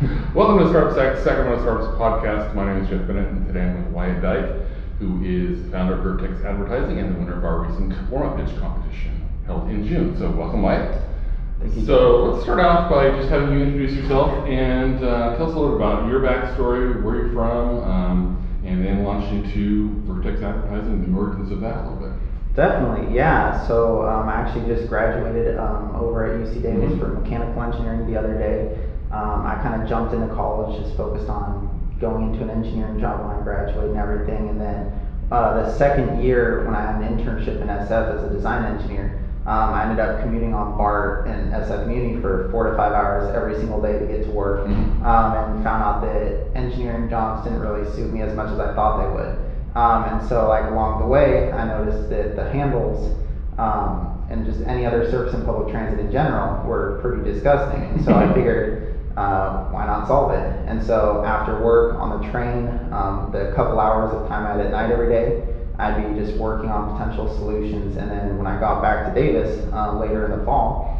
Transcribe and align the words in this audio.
Welcome 0.34 0.58
to 0.60 0.68
Startup 0.70 0.94
Sac- 0.94 1.18
Sacramento 1.22 1.60
Startups 1.62 1.98
Podcast. 1.98 2.54
My 2.54 2.72
name 2.72 2.82
is 2.82 2.88
Jeff 2.88 3.06
Bennett, 3.06 3.28
and 3.28 3.46
today 3.46 3.62
I'm 3.62 3.84
with 3.84 3.92
Wyatt 3.92 4.22
Dyke, 4.22 4.66
who 4.98 5.22
is 5.22 5.62
the 5.64 5.70
founder 5.70 5.94
of 5.94 6.00
Vertx 6.00 6.42
Advertising 6.44 6.98
and 6.98 7.14
the 7.14 7.18
winner 7.18 7.36
of 7.36 7.44
our 7.44 7.60
recent 7.66 7.92
warm-up 8.10 8.36
pitch 8.38 8.56
competition 8.58 9.28
held 9.46 9.68
in 9.68 9.86
June. 9.86 10.16
So, 10.18 10.30
welcome, 10.30 10.62
Wyatt. 10.62 11.02
Thank 11.60 11.76
you. 11.76 11.84
So, 11.84 12.24
let's 12.24 12.44
start 12.44 12.60
off 12.60 12.90
by 12.90 13.10
just 13.10 13.28
having 13.28 13.52
you 13.52 13.60
introduce 13.64 13.92
yourself 13.94 14.30
and 14.48 15.04
uh, 15.04 15.36
tell 15.36 15.48
us 15.50 15.54
a 15.54 15.58
little 15.58 15.76
bit 15.76 15.86
about 15.86 16.08
your 16.08 16.20
backstory, 16.20 17.02
where 17.02 17.16
you're 17.16 17.32
from, 17.34 17.82
um, 17.84 18.60
and 18.64 18.84
then 18.84 19.04
launch 19.04 19.30
into 19.32 19.90
Vertx 20.06 20.42
Advertising 20.42 20.92
and 21.04 21.14
the 21.14 21.18
origins 21.18 21.50
of 21.52 21.60
that 21.60 21.76
a 21.76 21.82
little 21.90 22.08
bit. 22.08 22.12
Definitely, 22.56 23.14
yeah. 23.14 23.66
So 23.68 24.02
um, 24.08 24.28
I 24.28 24.40
actually 24.40 24.74
just 24.74 24.88
graduated 24.88 25.58
um, 25.58 25.94
over 25.94 26.24
at 26.26 26.40
UC 26.40 26.62
Davis 26.62 26.90
Mhm. 26.92 26.98
for 26.98 27.08
mechanical 27.08 27.62
engineering 27.62 28.10
the 28.10 28.18
other 28.18 28.36
day. 28.36 28.76
Um, 29.10 29.44
I 29.46 29.54
kind 29.56 29.74
of 29.74 29.88
jumped 29.88 30.12
into 30.12 30.26
college, 30.26 30.76
just 30.76 30.94
focused 30.94 31.28
on 31.28 31.68
going 31.98 32.22
into 32.22 32.42
an 32.42 32.50
engineering 32.50 32.98
job 32.98 33.20
when 33.20 33.30
I 33.30 33.38
graduated 33.38 33.90
and 33.90 33.96
everything. 33.98 34.48
And 34.48 34.60
then 34.60 34.84
uh, 35.30 35.50
the 35.50 35.64
second 35.66 36.22
year, 36.22 36.58
when 36.64 36.74
I 36.74 36.80
had 36.80 36.94
an 36.94 37.02
internship 37.02 37.60
in 37.60 37.68
SF 37.68 38.08
as 38.08 38.22
a 38.22 38.28
design 38.28 38.64
engineer, 38.64 39.10
um, 39.46 39.72
I 39.72 39.82
ended 39.82 39.98
up 39.98 40.20
commuting 40.20 40.52
on 40.54 40.76
BART 40.76 41.18
and 41.24 41.50
SF 41.52 41.86
Muni 41.86 42.12
for 42.20 42.38
four 42.50 42.64
to 42.64 42.70
five 42.70 42.92
hours 42.94 43.24
every 43.34 43.54
single 43.54 43.78
day 43.78 43.98
to 43.98 44.04
get 44.04 44.22
to 44.22 44.30
work, 44.30 44.58
Mhm. 44.58 45.04
um, 45.04 45.32
and 45.34 45.62
found 45.64 45.82
out 45.82 46.00
that 46.02 46.32
engineering 46.54 47.08
jobs 47.08 47.40
didn't 47.40 47.58
really 47.58 47.84
suit 47.84 48.10
me 48.12 48.20
as 48.22 48.34
much 48.34 48.50
as 48.52 48.58
I 48.58 48.68
thought 48.74 48.96
they 48.96 49.06
would. 49.06 49.30
Um, 49.74 50.04
and 50.04 50.22
so, 50.22 50.46
like 50.46 50.66
along 50.66 50.98
the 50.98 51.06
way, 51.06 51.50
I 51.52 51.64
noticed 51.64 52.08
that 52.10 52.36
the 52.36 52.44
handles 52.44 53.10
um, 53.58 54.06
and 54.30 54.44
just 54.44 54.60
any 54.66 54.86
other 54.86 55.02
surface 55.10 55.34
in 55.34 55.42
public 55.42 55.68
transit 55.68 55.98
in 55.98 56.10
general 56.10 56.56
were 56.64 56.90
pretty 57.00 57.20
disgusting. 57.22 57.82
And 57.84 58.00
so 58.00 58.14
I 58.14 58.26
figured, 58.34 58.72
uh, 59.20 59.68
why 59.70 59.84
not 59.84 60.08
solve 60.08 60.32
it? 60.32 60.68
And 60.68 60.82
so 60.82 61.22
after 61.26 61.60
work 61.60 62.00
on 62.00 62.22
the 62.22 62.30
train, 62.30 62.68
um, 62.90 63.30
the 63.32 63.52
couple 63.54 63.78
hours 63.78 64.14
of 64.14 64.26
time 64.28 64.46
I 64.46 64.56
had 64.56 64.60
at 64.66 64.72
night 64.72 64.90
every 64.90 65.10
day, 65.10 65.46
I'd 65.78 66.08
be 66.08 66.18
just 66.18 66.38
working 66.38 66.70
on 66.70 66.96
potential 66.96 67.28
solutions. 67.36 67.96
And 67.96 68.10
then 68.10 68.38
when 68.38 68.46
I 68.46 68.58
got 68.58 68.80
back 68.80 69.12
to 69.12 69.20
Davis 69.20 69.66
uh, 69.72 69.98
later 69.98 70.24
in 70.24 70.38
the 70.38 70.44
fall, 70.44 70.96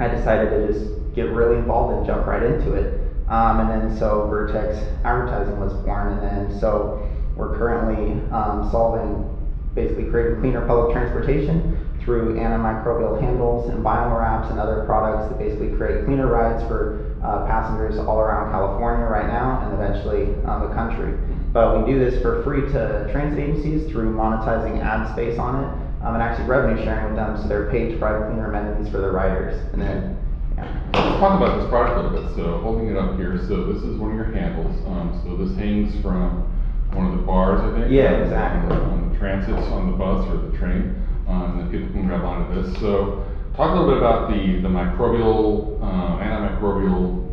I 0.00 0.08
decided 0.08 0.50
to 0.50 0.72
just 0.72 1.14
get 1.14 1.30
really 1.30 1.58
involved 1.58 1.96
and 1.96 2.06
jump 2.06 2.26
right 2.26 2.42
into 2.42 2.74
it. 2.74 3.00
Um, 3.28 3.60
and 3.60 3.70
then 3.70 3.98
so 3.98 4.26
Vertx 4.30 4.74
Advertising 5.04 5.60
was 5.60 5.74
born, 5.84 6.12
and 6.14 6.22
then 6.22 6.58
so 6.58 7.06
we're 7.36 7.56
currently 7.56 8.18
um, 8.32 8.68
solving, 8.70 9.28
basically 9.74 10.10
creating 10.10 10.40
cleaner 10.40 10.66
public 10.66 10.92
transportation 10.92 11.87
through 12.08 12.40
antimicrobial 12.40 13.20
handles 13.20 13.68
and 13.68 13.84
biowraps 13.84 14.48
and 14.50 14.58
other 14.58 14.82
products 14.86 15.28
that 15.28 15.38
basically 15.38 15.76
create 15.76 16.06
cleaner 16.06 16.26
rides 16.26 16.64
for 16.64 17.04
uh, 17.20 17.44
passengers 17.44 17.98
all 17.98 18.18
around 18.18 18.50
California 18.50 19.04
right 19.04 19.28
now 19.28 19.60
and 19.60 19.76
eventually 19.76 20.32
um, 20.48 20.64
the 20.64 20.72
country. 20.72 21.12
But 21.52 21.76
we 21.76 21.92
do 21.92 21.98
this 22.00 22.16
for 22.22 22.42
free 22.44 22.62
to 22.72 23.12
transit 23.12 23.38
agencies 23.38 23.92
through 23.92 24.16
monetizing 24.16 24.80
ad 24.80 25.12
space 25.12 25.38
on 25.38 25.60
it 25.60 25.68
um, 26.00 26.16
and 26.16 26.22
actually 26.22 26.48
revenue 26.48 26.82
sharing 26.82 27.12
with 27.12 27.16
them 27.16 27.36
so 27.36 27.46
they're 27.46 27.68
paid 27.70 27.92
to 27.92 27.98
provide 27.98 28.24
cleaner 28.24 28.48
amenities 28.48 28.88
for 28.90 29.04
their 29.04 29.12
riders. 29.12 29.52
And 29.74 29.82
then, 29.82 30.16
yeah. 30.56 30.64
Let's 30.96 31.20
talk 31.20 31.36
about 31.36 31.60
this 31.60 31.68
product 31.68 31.92
a 31.92 32.08
little 32.08 32.24
bit. 32.24 32.36
So, 32.40 32.56
holding 32.64 32.88
it 32.88 32.96
up 32.96 33.20
here. 33.20 33.36
So, 33.36 33.68
this 33.68 33.84
is 33.84 34.00
one 34.00 34.12
of 34.12 34.16
your 34.16 34.32
handles. 34.32 34.72
Um, 34.88 35.12
so, 35.20 35.36
this 35.36 35.52
hangs 35.60 35.92
from 36.00 36.48
one 36.96 37.12
of 37.12 37.20
the 37.20 37.22
bars, 37.28 37.60
I 37.60 37.68
think. 37.76 37.92
Yeah, 37.92 38.24
exactly. 38.24 38.72
On 38.72 39.12
the 39.12 39.18
transits 39.18 39.68
on 39.68 39.92
the 39.92 39.96
bus 39.96 40.24
or 40.32 40.48
the 40.48 40.56
train, 40.56 40.96
um, 41.28 41.52
and 41.52 41.60
then 41.60 41.70
people 41.70 41.92
can 41.92 42.06
grab 42.06 42.24
onto 42.24 42.62
this. 42.62 42.74
So, 42.80 43.24
talk 43.54 43.70
a 43.70 43.74
little 43.74 43.88
bit 43.88 43.98
about 43.98 44.30
the 44.30 44.60
the 44.60 44.68
microbial, 44.68 45.78
uh, 45.82 46.18
antimicrobial 46.22 47.24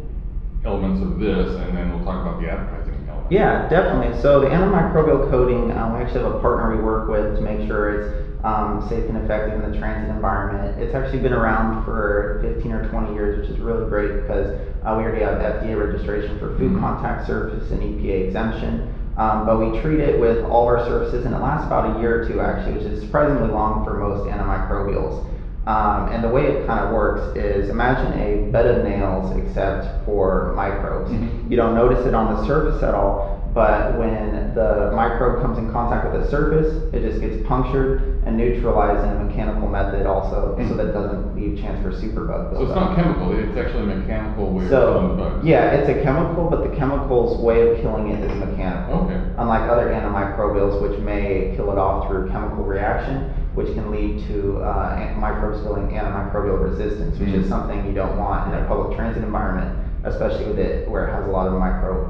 elements 0.65 1.01
of 1.01 1.19
this, 1.19 1.55
and 1.55 1.77
then 1.77 1.93
we'll 1.93 2.03
talk 2.03 2.21
about 2.21 2.41
the 2.41 2.49
advertising 2.49 3.05
element. 3.07 3.31
Yeah, 3.31 3.69
definitely. 3.69 4.19
So 4.21 4.39
the 4.41 4.47
antimicrobial 4.47 5.29
coating, 5.29 5.71
um, 5.71 5.93
we 5.93 5.99
actually 5.99 6.23
have 6.23 6.35
a 6.35 6.39
partner 6.39 6.75
we 6.75 6.81
work 6.83 7.07
with 7.07 7.35
to 7.35 7.41
make 7.41 7.67
sure 7.67 7.89
it's 8.01 8.25
um, 8.43 8.85
safe 8.89 9.07
and 9.09 9.17
effective 9.17 9.63
in 9.63 9.71
the 9.71 9.77
transit 9.77 10.09
environment. 10.13 10.79
It's 10.79 10.93
actually 10.95 11.19
been 11.19 11.33
around 11.33 11.83
for 11.85 12.39
15 12.41 12.71
or 12.71 12.87
20 12.89 13.13
years, 13.13 13.41
which 13.41 13.49
is 13.49 13.59
really 13.59 13.87
great 13.89 14.21
because 14.21 14.53
uh, 14.83 14.95
we 14.97 15.03
already 15.03 15.23
have 15.23 15.37
FDA 15.39 15.77
registration 15.77 16.37
for 16.39 16.55
food 16.57 16.71
Mhm. 16.73 16.79
contact 16.79 17.25
surface 17.27 17.69
and 17.71 17.81
EPA 17.81 18.25
exemption. 18.27 18.87
Um, 19.17 19.45
but 19.45 19.57
we 19.57 19.79
treat 19.79 19.99
it 19.99 20.17
with 20.17 20.43
all 20.43 20.63
of 20.63 20.67
our 20.67 20.85
surfaces, 20.85 21.25
and 21.25 21.33
it 21.33 21.39
lasts 21.41 21.65
about 21.65 21.85
a 21.85 21.89
year 21.89 22.21
or 22.21 22.27
two 22.27 22.41
actually, 22.41 22.73
which 22.73 22.85
is 22.85 22.99
surprisingly 22.99 23.49
long 23.49 23.83
for 23.83 23.93
most 23.93 24.25
antimicrobials. 24.25 25.21
Um, 25.67 26.07
and 26.11 26.23
the 26.23 26.29
way 26.29 26.45
it 26.45 26.65
kind 26.67 26.79
of 26.79 26.89
works 26.89 27.21
is 27.33 27.69
imagine 27.69 28.13
a 28.13 28.35
bed 28.35 28.67
of 28.67 28.83
nails 28.83 29.31
except 29.31 29.89
for 30.05 30.51
microbes. 30.53 31.09
Mhm. 31.09 31.49
You 31.49 31.57
don't 31.57 31.73
notice 31.73 32.05
it 32.05 32.13
on 32.13 32.27
the 32.27 32.35
surface 32.35 32.83
at 32.83 32.93
all, 32.93 33.19
but 33.55 33.89
when 33.95 34.51
the 34.53 34.89
microbe 34.91 35.39
comes 35.39 35.57
in 35.57 35.65
contact 35.65 36.03
with 36.03 36.11
the 36.11 36.21
surface, 36.21 36.77
it 36.91 36.99
just 36.99 37.21
gets 37.21 37.37
punctured 37.37 38.01
and 38.23 38.35
neutralized 38.35 39.03
in 39.05 39.11
a 39.11 39.15
mechanical 39.15 39.65
method 39.65 40.05
also, 40.05 40.53
so 40.57 40.61
Mhm. 40.63 40.75
that 40.77 40.87
it 40.87 40.93
doesn't 40.93 41.33
leave 41.33 41.55
chance 41.55 41.79
for 41.79 41.89
superbug 41.89 42.49
So, 42.51 42.63
it's 42.63 42.75
not 42.75 42.91
chemical, 42.91 43.31
it's 43.31 43.55
actually 43.55 43.83
a 43.83 43.85
mechanical 43.85 44.51
way 44.51 44.65
of 44.65 44.69
killing 44.69 45.07
the 45.07 45.13
So, 45.13 45.15
bugs. 45.15 45.43
yeah, 45.43 45.67
it's 45.67 45.87
a 45.87 45.93
chemical, 45.93 46.43
but 46.43 46.61
the 46.61 46.67
chemical's 46.67 47.37
way 47.37 47.61
of 47.61 47.71
killing 47.73 48.07
it 48.07 48.21
is 48.21 48.35
mechanical. 48.35 48.95
Okay. 48.95 49.19
Unlike 49.37 49.67
other 49.67 49.87
antimicrobials, 49.87 50.77
which 50.81 50.99
may 50.99 51.47
kill 51.55 51.71
it 51.71 51.77
off 51.77 52.03
through 52.03 52.23
chemical 52.23 52.65
reaction, 52.65 53.23
which 53.53 53.73
can 53.73 53.89
lead 53.89 54.17
to 54.27 54.57
uh, 54.59 55.07
microbes 55.13 55.61
building 55.61 55.87
antimicrobial 55.91 56.59
resistance, 56.59 57.17
which 57.19 57.29
is 57.29 57.45
Mhm. 57.45 57.47
something 57.47 57.85
you 57.85 57.93
don't 57.93 58.17
want 58.17 58.45
in 58.47 58.53
a 58.53 58.59
public 58.59 58.89
transit 58.89 59.23
environment, 59.23 59.69
especially 60.03 60.43
with 60.43 60.57
it 60.57 60.75
where 60.85 61.03
it 61.05 61.09
has 61.09 61.25
a 61.25 61.29
lot 61.29 61.47
of 61.47 61.53
micro 61.53 62.01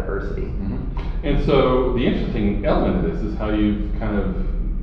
diversity. 0.00 0.42
Mhm. 0.62 0.78
And 1.24 1.44
so 1.44 1.92
the 1.94 2.06
interesting 2.06 2.64
element 2.64 3.04
of 3.04 3.12
this 3.12 3.22
is 3.22 3.36
how 3.38 3.50
you've 3.50 3.98
kind 3.98 4.16
of 4.18 4.34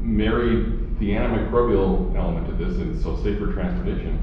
married 0.02 1.00
the 1.00 1.12
antimicrobial 1.12 2.16
element 2.16 2.48
of 2.50 2.58
this, 2.58 2.78
and 2.78 2.98
so 3.02 3.16
safer 3.18 3.52
transportation, 3.53 4.20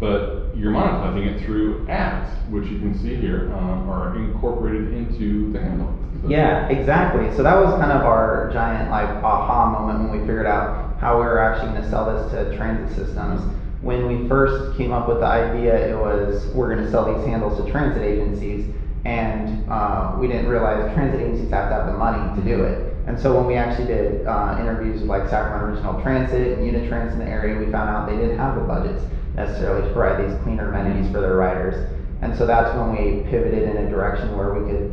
but 0.00 0.52
you're 0.56 0.72
monetizing 0.72 1.26
it 1.26 1.40
through 1.44 1.84
ads, 1.88 2.30
which 2.50 2.66
you 2.68 2.78
can 2.78 2.94
see 2.94 3.14
here 3.14 3.50
um, 3.58 3.88
are 3.88 4.16
incorporated 4.16 4.92
into 4.94 5.52
the 5.52 5.60
handle. 5.60 5.88
So- 6.22 6.28
Yeah, 6.28 6.68
exactly. 6.68 7.30
So 7.32 7.42
that 7.42 7.56
was 7.62 7.74
kind 7.74 7.92
of 7.92 8.02
our 8.06 8.50
giant 8.52 8.90
like 8.90 9.08
aha 9.22 9.70
moment 9.70 10.10
when 10.10 10.20
we 10.20 10.26
figured 10.26 10.46
out 10.46 10.96
how 11.00 11.18
we 11.18 11.24
were 11.24 11.38
actually 11.40 11.70
going 11.70 11.82
to 11.82 11.88
sell 11.90 12.06
this 12.06 12.30
to 12.32 12.56
transit 12.56 12.96
systems. 12.96 13.40
When 13.82 14.06
we 14.08 14.26
first 14.28 14.78
came 14.78 14.92
up 14.92 15.08
with 15.08 15.20
the 15.20 15.26
idea, 15.26 15.74
it 15.90 15.98
was 15.98 16.50
we're 16.54 16.72
going 16.72 16.84
to 16.84 16.90
sell 16.90 17.12
these 17.14 17.26
handles 17.26 17.62
to 17.62 17.70
transit 17.70 18.02
agencies, 18.02 18.64
and 19.04 19.68
uh, 19.70 20.16
we 20.18 20.26
didn't 20.28 20.48
realize 20.48 20.92
transit 20.94 21.20
agencies 21.20 21.50
have 21.50 21.68
to 21.68 21.74
have 21.74 21.86
the 21.86 21.92
money 21.92 22.40
to 22.40 22.42
do 22.46 22.64
it. 22.64 22.94
And 23.06 23.20
so 23.20 23.36
when 23.36 23.46
we 23.46 23.54
actually 23.54 23.86
did 23.86 24.26
uh, 24.26 24.56
interviews 24.58 25.00
with 25.00 25.10
like 25.10 25.28
Sacramento 25.28 25.74
Regional 25.74 26.00
Transit 26.02 26.58
and 26.58 26.64
Unitrans 26.64 27.12
in 27.12 27.18
the 27.18 27.26
area, 27.26 27.58
we 27.58 27.70
found 27.70 27.90
out 27.90 28.08
they 28.08 28.16
didn't 28.16 28.38
have 28.38 28.54
the 28.54 28.62
budgets 28.62 29.04
necessarily 29.34 29.86
to 29.86 29.92
provide 29.92 30.24
these 30.24 30.34
cleaner 30.42 30.72
amenities 30.72 31.12
for 31.12 31.20
their 31.20 31.36
riders. 31.36 31.90
And 32.22 32.34
so 32.36 32.46
that's 32.46 32.74
when 32.76 32.92
we 32.92 33.28
pivoted 33.28 33.68
in 33.68 33.76
a 33.76 33.90
direction 33.90 34.34
where 34.36 34.54
we 34.54 34.70
could 34.70 34.90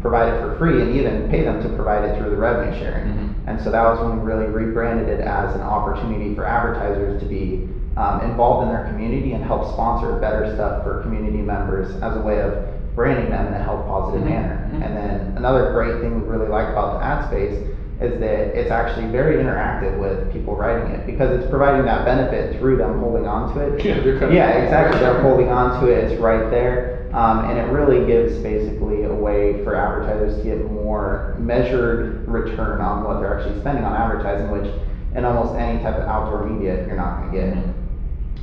provide 0.00 0.34
it 0.34 0.40
for 0.40 0.58
free 0.58 0.82
and 0.82 0.96
even 0.96 1.28
pay 1.30 1.44
them 1.44 1.62
to 1.62 1.68
provide 1.70 2.04
it 2.04 2.18
through 2.18 2.30
the 2.30 2.36
revenue 2.36 2.76
sharing. 2.78 3.06
Mhm. 3.06 3.34
And 3.46 3.60
so 3.60 3.70
that 3.70 3.84
was 3.84 4.00
when 4.00 4.18
we 4.18 4.24
really 4.24 4.46
rebranded 4.46 5.08
it 5.08 5.20
as 5.20 5.54
an 5.54 5.62
opportunity 5.62 6.34
for 6.34 6.44
advertisers 6.44 7.20
to 7.22 7.26
be 7.28 7.68
um, 7.96 8.20
involved 8.20 8.68
in 8.68 8.74
their 8.74 8.84
community 8.86 9.32
and 9.32 9.42
help 9.44 9.66
sponsor 9.72 10.12
better 10.20 10.52
stuff 10.54 10.84
for 10.84 11.02
community 11.02 11.38
members 11.38 11.90
as 12.00 12.16
a 12.16 12.20
way 12.20 12.40
of 12.40 12.52
branding 12.98 13.30
them 13.30 13.46
in 13.46 13.54
a 13.54 13.62
health 13.62 13.86
positive 13.86 14.22
Mhm. 14.22 14.28
manner. 14.30 14.58
Mhm. 14.72 14.84
And 14.84 14.96
then 14.96 15.32
another 15.36 15.70
great 15.72 16.00
thing 16.00 16.20
we 16.20 16.28
really 16.28 16.48
like 16.48 16.68
about 16.68 16.98
the 16.98 17.04
ad 17.06 17.26
space 17.26 17.56
is 18.00 18.18
that 18.18 18.58
it's 18.58 18.72
actually 18.72 19.06
very 19.06 19.36
interactive 19.36 19.98
with 20.00 20.32
people 20.32 20.56
writing 20.56 20.90
it 20.90 21.06
because 21.06 21.30
it's 21.30 21.48
providing 21.48 21.84
that 21.86 22.04
benefit 22.04 22.56
through 22.58 22.76
them 22.76 22.98
holding 22.98 23.26
on 23.28 23.54
to 23.54 23.60
it. 23.60 23.84
Yeah, 23.84 24.00
they're 24.02 24.14
kind 24.18 24.24
of- 24.24 24.32
Yeah, 24.32 24.48
exactly. 24.50 24.98
They're 25.00 25.20
holding 25.28 25.48
on 25.48 25.80
to 25.80 25.86
it. 25.86 26.10
It's 26.10 26.20
right 26.20 26.50
there. 26.50 26.96
Um, 27.14 27.44
and 27.48 27.56
it 27.58 27.70
really 27.72 28.04
gives 28.04 28.36
basically 28.38 29.04
a 29.04 29.12
way 29.14 29.62
for 29.64 29.74
advertisers 29.76 30.36
to 30.38 30.42
get 30.42 30.70
more 30.70 31.34
measured 31.38 32.26
return 32.28 32.80
on 32.80 33.04
what 33.04 33.20
they're 33.20 33.32
actually 33.38 33.58
spending 33.60 33.84
on 33.84 33.94
advertising, 33.94 34.50
which 34.50 34.66
in 35.14 35.24
almost 35.24 35.54
any 35.54 35.80
type 35.82 35.96
of 35.96 36.06
outdoor 36.06 36.44
media 36.46 36.84
you're 36.86 36.96
not 36.96 37.20
going 37.20 37.32
to 37.32 37.38
get. 37.38 37.56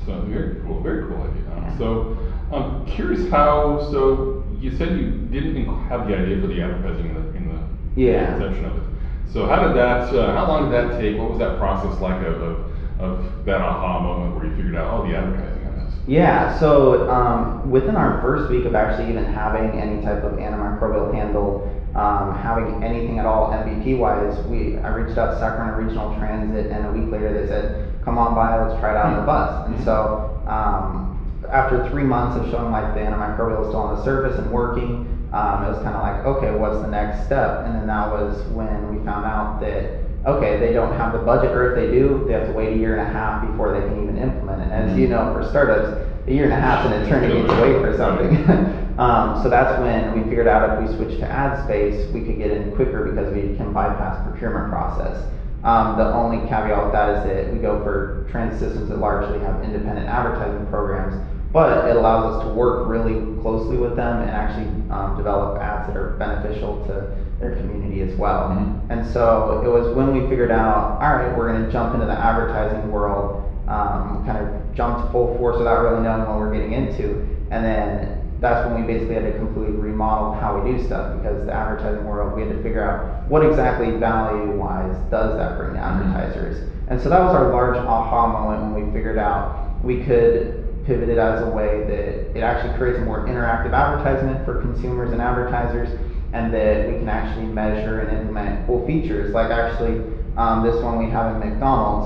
So 0.06 0.14
very 0.30 0.56
cool, 0.66 0.80
very 0.82 1.04
cool 1.04 1.18
idea. 1.18 1.44
Yeah. 1.70 1.78
So 1.78 2.18
I'm 2.52 2.86
curious 2.86 3.30
how. 3.30 3.80
So 3.92 4.35
you 4.60 4.72
said 4.72 4.90
you 4.92 5.06
didn't 5.32 5.66
have 5.90 6.08
the 6.08 6.16
idea 6.16 6.38
for 6.38 6.48
the 6.48 6.62
advertising 6.62 7.08
in 7.08 7.14
the 7.14 7.22
in 7.38 7.48
the 7.48 7.60
Yeah. 7.96 8.34
inception 8.34 8.66
of 8.66 8.76
it. 8.78 8.84
So 9.26 9.46
how 9.46 9.58
did 9.58 9.74
that? 9.74 10.14
Uh, 10.14 10.32
how 10.32 10.44
long 10.46 10.62
did 10.62 10.72
that 10.72 10.92
take? 10.92 11.18
What 11.18 11.30
was 11.30 11.40
that 11.40 11.58
process 11.58 12.00
like 12.00 12.22
of, 12.22 12.42
of 12.42 12.58
of 13.00 13.46
that 13.46 13.62
aha 13.62 14.00
moment 14.00 14.36
where 14.36 14.46
you 14.46 14.52
figured 14.56 14.76
out, 14.76 14.94
oh, 14.94 15.06
the 15.06 15.16
advertising 15.18 15.68
on 15.68 15.76
this? 15.86 15.94
Yeah, 16.08 16.58
so 16.60 17.10
um, 17.10 17.70
within 17.70 17.98
our 17.98 18.22
first 18.22 18.50
week 18.50 18.66
of 18.66 18.74
actually 18.76 19.10
even 19.10 19.26
having 19.26 19.78
any 19.80 20.02
type 20.02 20.24
of 20.24 20.34
antimicrobial 20.34 21.14
handle, 21.14 21.68
um, 21.96 22.32
having 22.34 22.82
anything 22.84 23.20
at 23.20 23.26
all 23.26 23.52
MVP 23.52 23.98
wise, 23.98 24.40
we 24.48 24.78
I 24.78 24.90
reached 24.90 25.18
out 25.18 25.32
to 25.34 25.40
Sacramento 25.40 25.78
Regional 25.78 26.16
Transit, 26.18 26.72
and 26.72 26.86
a 26.86 26.92
week 26.92 27.12
later 27.12 27.34
they 27.34 27.48
said, 27.48 27.76
"Come 28.06 28.18
on 28.18 28.34
by, 28.36 28.56
let's 28.58 28.80
try 28.80 28.92
it 28.92 28.98
out 28.98 29.08
on 29.08 29.16
the 29.18 29.24
bus." 29.24 29.66
And 29.68 29.76
Mhm. 29.76 29.84
so 29.84 30.30
um, 30.48 31.15
after 31.56 31.90
three 31.90 32.04
months 32.04 32.36
of 32.36 32.52
showing 32.52 32.70
like 32.72 32.94
the 32.94 33.00
antimicrobial 33.00 33.64
was 33.64 33.70
still 33.70 33.80
on 33.80 33.96
the 33.96 34.04
surface 34.04 34.38
and 34.38 34.52
working, 34.52 35.08
um, 35.32 35.64
it 35.64 35.72
was 35.72 35.82
kind 35.84 35.96
of 35.96 36.04
like, 36.04 36.26
okay, 36.26 36.52
what's 36.52 36.82
the 36.84 36.92
next 36.92 37.26
step? 37.26 37.66
And 37.66 37.76
then 37.76 37.88
that 37.88 38.12
was 38.12 38.44
when 38.52 38.92
we 38.92 39.04
found 39.06 39.26
out 39.26 39.62
that, 39.62 39.96
okay, 40.28 40.60
they 40.60 40.74
don't 40.74 40.94
have 40.98 41.14
the 41.14 41.20
budget, 41.20 41.52
or 41.56 41.72
if 41.72 41.76
they 41.80 41.92
do, 41.92 42.26
they 42.28 42.34
have 42.34 42.48
to 42.48 42.54
wait 42.54 42.76
a 42.76 42.78
year 42.78 43.00
and 43.00 43.08
a 43.08 43.12
half 43.12 43.48
before 43.48 43.72
they 43.72 43.88
can 43.88 44.04
even 44.04 44.18
implement 44.18 44.62
it. 44.62 44.74
And 44.74 44.92
as 44.92 44.98
you 44.98 45.08
know, 45.08 45.32
for 45.32 45.48
startups, 45.48 45.96
a 46.28 46.32
year 46.32 46.44
and 46.44 46.54
a 46.54 46.60
half 46.60 46.86
is 46.86 46.92
an 46.92 47.04
eternity 47.04 47.40
to 47.48 47.62
wait 47.62 47.80
for 47.80 47.96
something. 47.96 48.36
um, 49.00 49.42
so 49.42 49.48
that's 49.48 49.80
when 49.80 50.12
we 50.12 50.28
figured 50.28 50.48
out 50.48 50.68
if 50.68 50.90
we 50.90 50.94
switched 50.96 51.20
to 51.20 51.28
ad 51.32 51.64
space, 51.64 52.06
we 52.12 52.26
could 52.26 52.38
get 52.38 52.52
in 52.52 52.76
quicker 52.76 53.08
because 53.08 53.32
we 53.32 53.56
can 53.56 53.72
bypass 53.72 54.20
procurement 54.28 54.70
process. 54.70 55.24
Um, 55.64 55.98
the 55.98 56.06
only 56.12 56.48
caveat 56.48 56.84
with 56.84 56.92
that 56.92 57.10
is 57.10 57.24
that 57.24 57.52
we 57.52 57.58
go 57.58 57.82
for 57.82 58.24
transit 58.30 58.60
systems 58.60 58.90
that 58.90 59.00
largely 59.00 59.40
have 59.40 59.64
independent 59.64 60.08
advertising 60.08 60.66
programs, 60.70 61.16
but 61.56 61.88
it 61.88 61.96
allows 61.96 62.36
us 62.36 62.44
to 62.44 62.50
work 62.50 62.86
really 62.86 63.16
closely 63.42 63.78
with 63.78 63.96
them 63.96 64.20
and 64.20 64.30
actually 64.30 64.68
um, 64.92 65.16
develop 65.16 65.58
ads 65.62 65.88
that 65.88 65.96
are 65.96 66.10
beneficial 66.20 66.84
to 66.86 67.16
their 67.40 67.56
community 67.56 68.02
as 68.02 68.14
well. 68.20 68.50
Mhm. 68.50 68.82
And 68.90 69.06
so 69.06 69.62
it 69.64 69.70
was 69.70 69.88
when 69.96 70.12
we 70.12 70.28
figured 70.28 70.52
out, 70.52 71.00
all 71.02 71.16
right, 71.16 71.38
we're 71.38 71.48
going 71.48 71.64
to 71.64 71.72
jump 71.72 71.94
into 71.94 72.08
the 72.08 72.12
advertising 72.12 72.92
world, 72.92 73.42
um, 73.70 74.26
kind 74.26 74.38
of 74.38 74.50
jumped 74.74 75.14
full 75.14 75.34
force 75.38 75.58
without 75.58 75.82
really 75.82 76.04
knowing 76.04 76.28
what 76.28 76.40
we're 76.40 76.52
getting 76.52 76.74
into, 76.74 77.26
and 77.52 77.64
then 77.64 78.20
that's 78.42 78.68
when 78.68 78.82
we 78.82 78.86
basically 78.86 79.16
had 79.16 79.24
to 79.24 79.40
completely 79.40 79.78
remodel 79.78 80.34
how 80.34 80.60
we 80.60 80.74
do 80.74 80.84
stuff 80.84 81.16
because 81.16 81.46
the 81.46 81.54
advertising 81.54 82.04
world, 82.04 82.36
we 82.36 82.42
had 82.42 82.52
to 82.52 82.62
figure 82.64 82.84
out 82.84 83.30
what 83.30 83.46
exactly 83.46 83.92
value 83.92 84.52
wise 84.52 84.94
does 85.10 85.38
that 85.38 85.58
bring 85.58 85.76
to 85.76 85.80
advertisers. 85.80 86.58
And 86.90 87.00
so 87.00 87.08
that 87.08 87.22
was 87.24 87.34
our 87.34 87.50
large 87.54 87.78
aha 87.78 88.28
moment 88.28 88.74
when 88.74 88.88
we 88.88 88.92
figured 88.92 89.18
out 89.18 89.56
we 89.82 90.04
could 90.04 90.65
pivot 90.86 91.10
it 91.10 91.18
as 91.18 91.42
a 91.42 91.48
way 91.48 91.80
that 91.80 92.16
it 92.36 92.42
actually 92.44 92.70
creates 92.70 92.98
a 93.00 93.02
more 93.02 93.20
interactive 93.26 93.74
advertisement 93.74 94.44
for 94.46 94.54
consumers 94.54 95.12
and 95.12 95.20
advertisers 95.22 95.90
and 96.34 96.54
that 96.54 96.86
we 96.86 96.94
can 96.94 97.10
actually 97.10 97.46
measure 97.46 98.00
and 98.00 98.10
implement 98.12 98.64
cool 98.66 98.86
features 98.86 99.34
like 99.34 99.50
actually 99.50 99.98
um, 100.38 100.62
this 100.62 100.82
one 100.82 100.96
we 100.96 101.08
have 101.08 101.28
in 101.28 101.40
McDonald's 101.40 102.06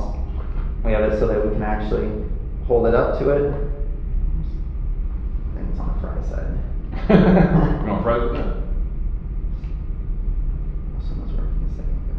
we 0.84 0.92
have 0.92 1.04
it 1.04 1.12
so 1.20 1.28
that 1.28 1.42
we 1.42 1.50
can 1.50 1.62
actually 1.64 2.10
hold 2.66 2.86
it 2.86 2.94
up 2.94 3.18
to 3.20 3.30
it 3.30 3.44
I 5.52 5.56
think 5.56 5.70
it's 5.70 5.80
on 5.80 5.88
the 5.94 6.00
fry 6.00 6.22
side 6.22 6.48
You 7.84 7.90
want 7.90 8.02
fries 8.02 8.24
with 8.24 8.31
that? 8.34 8.48
Someone's 11.08 11.34
working 11.34 11.64
a 11.66 11.70
second 11.76 11.92
ago. 12.08 12.14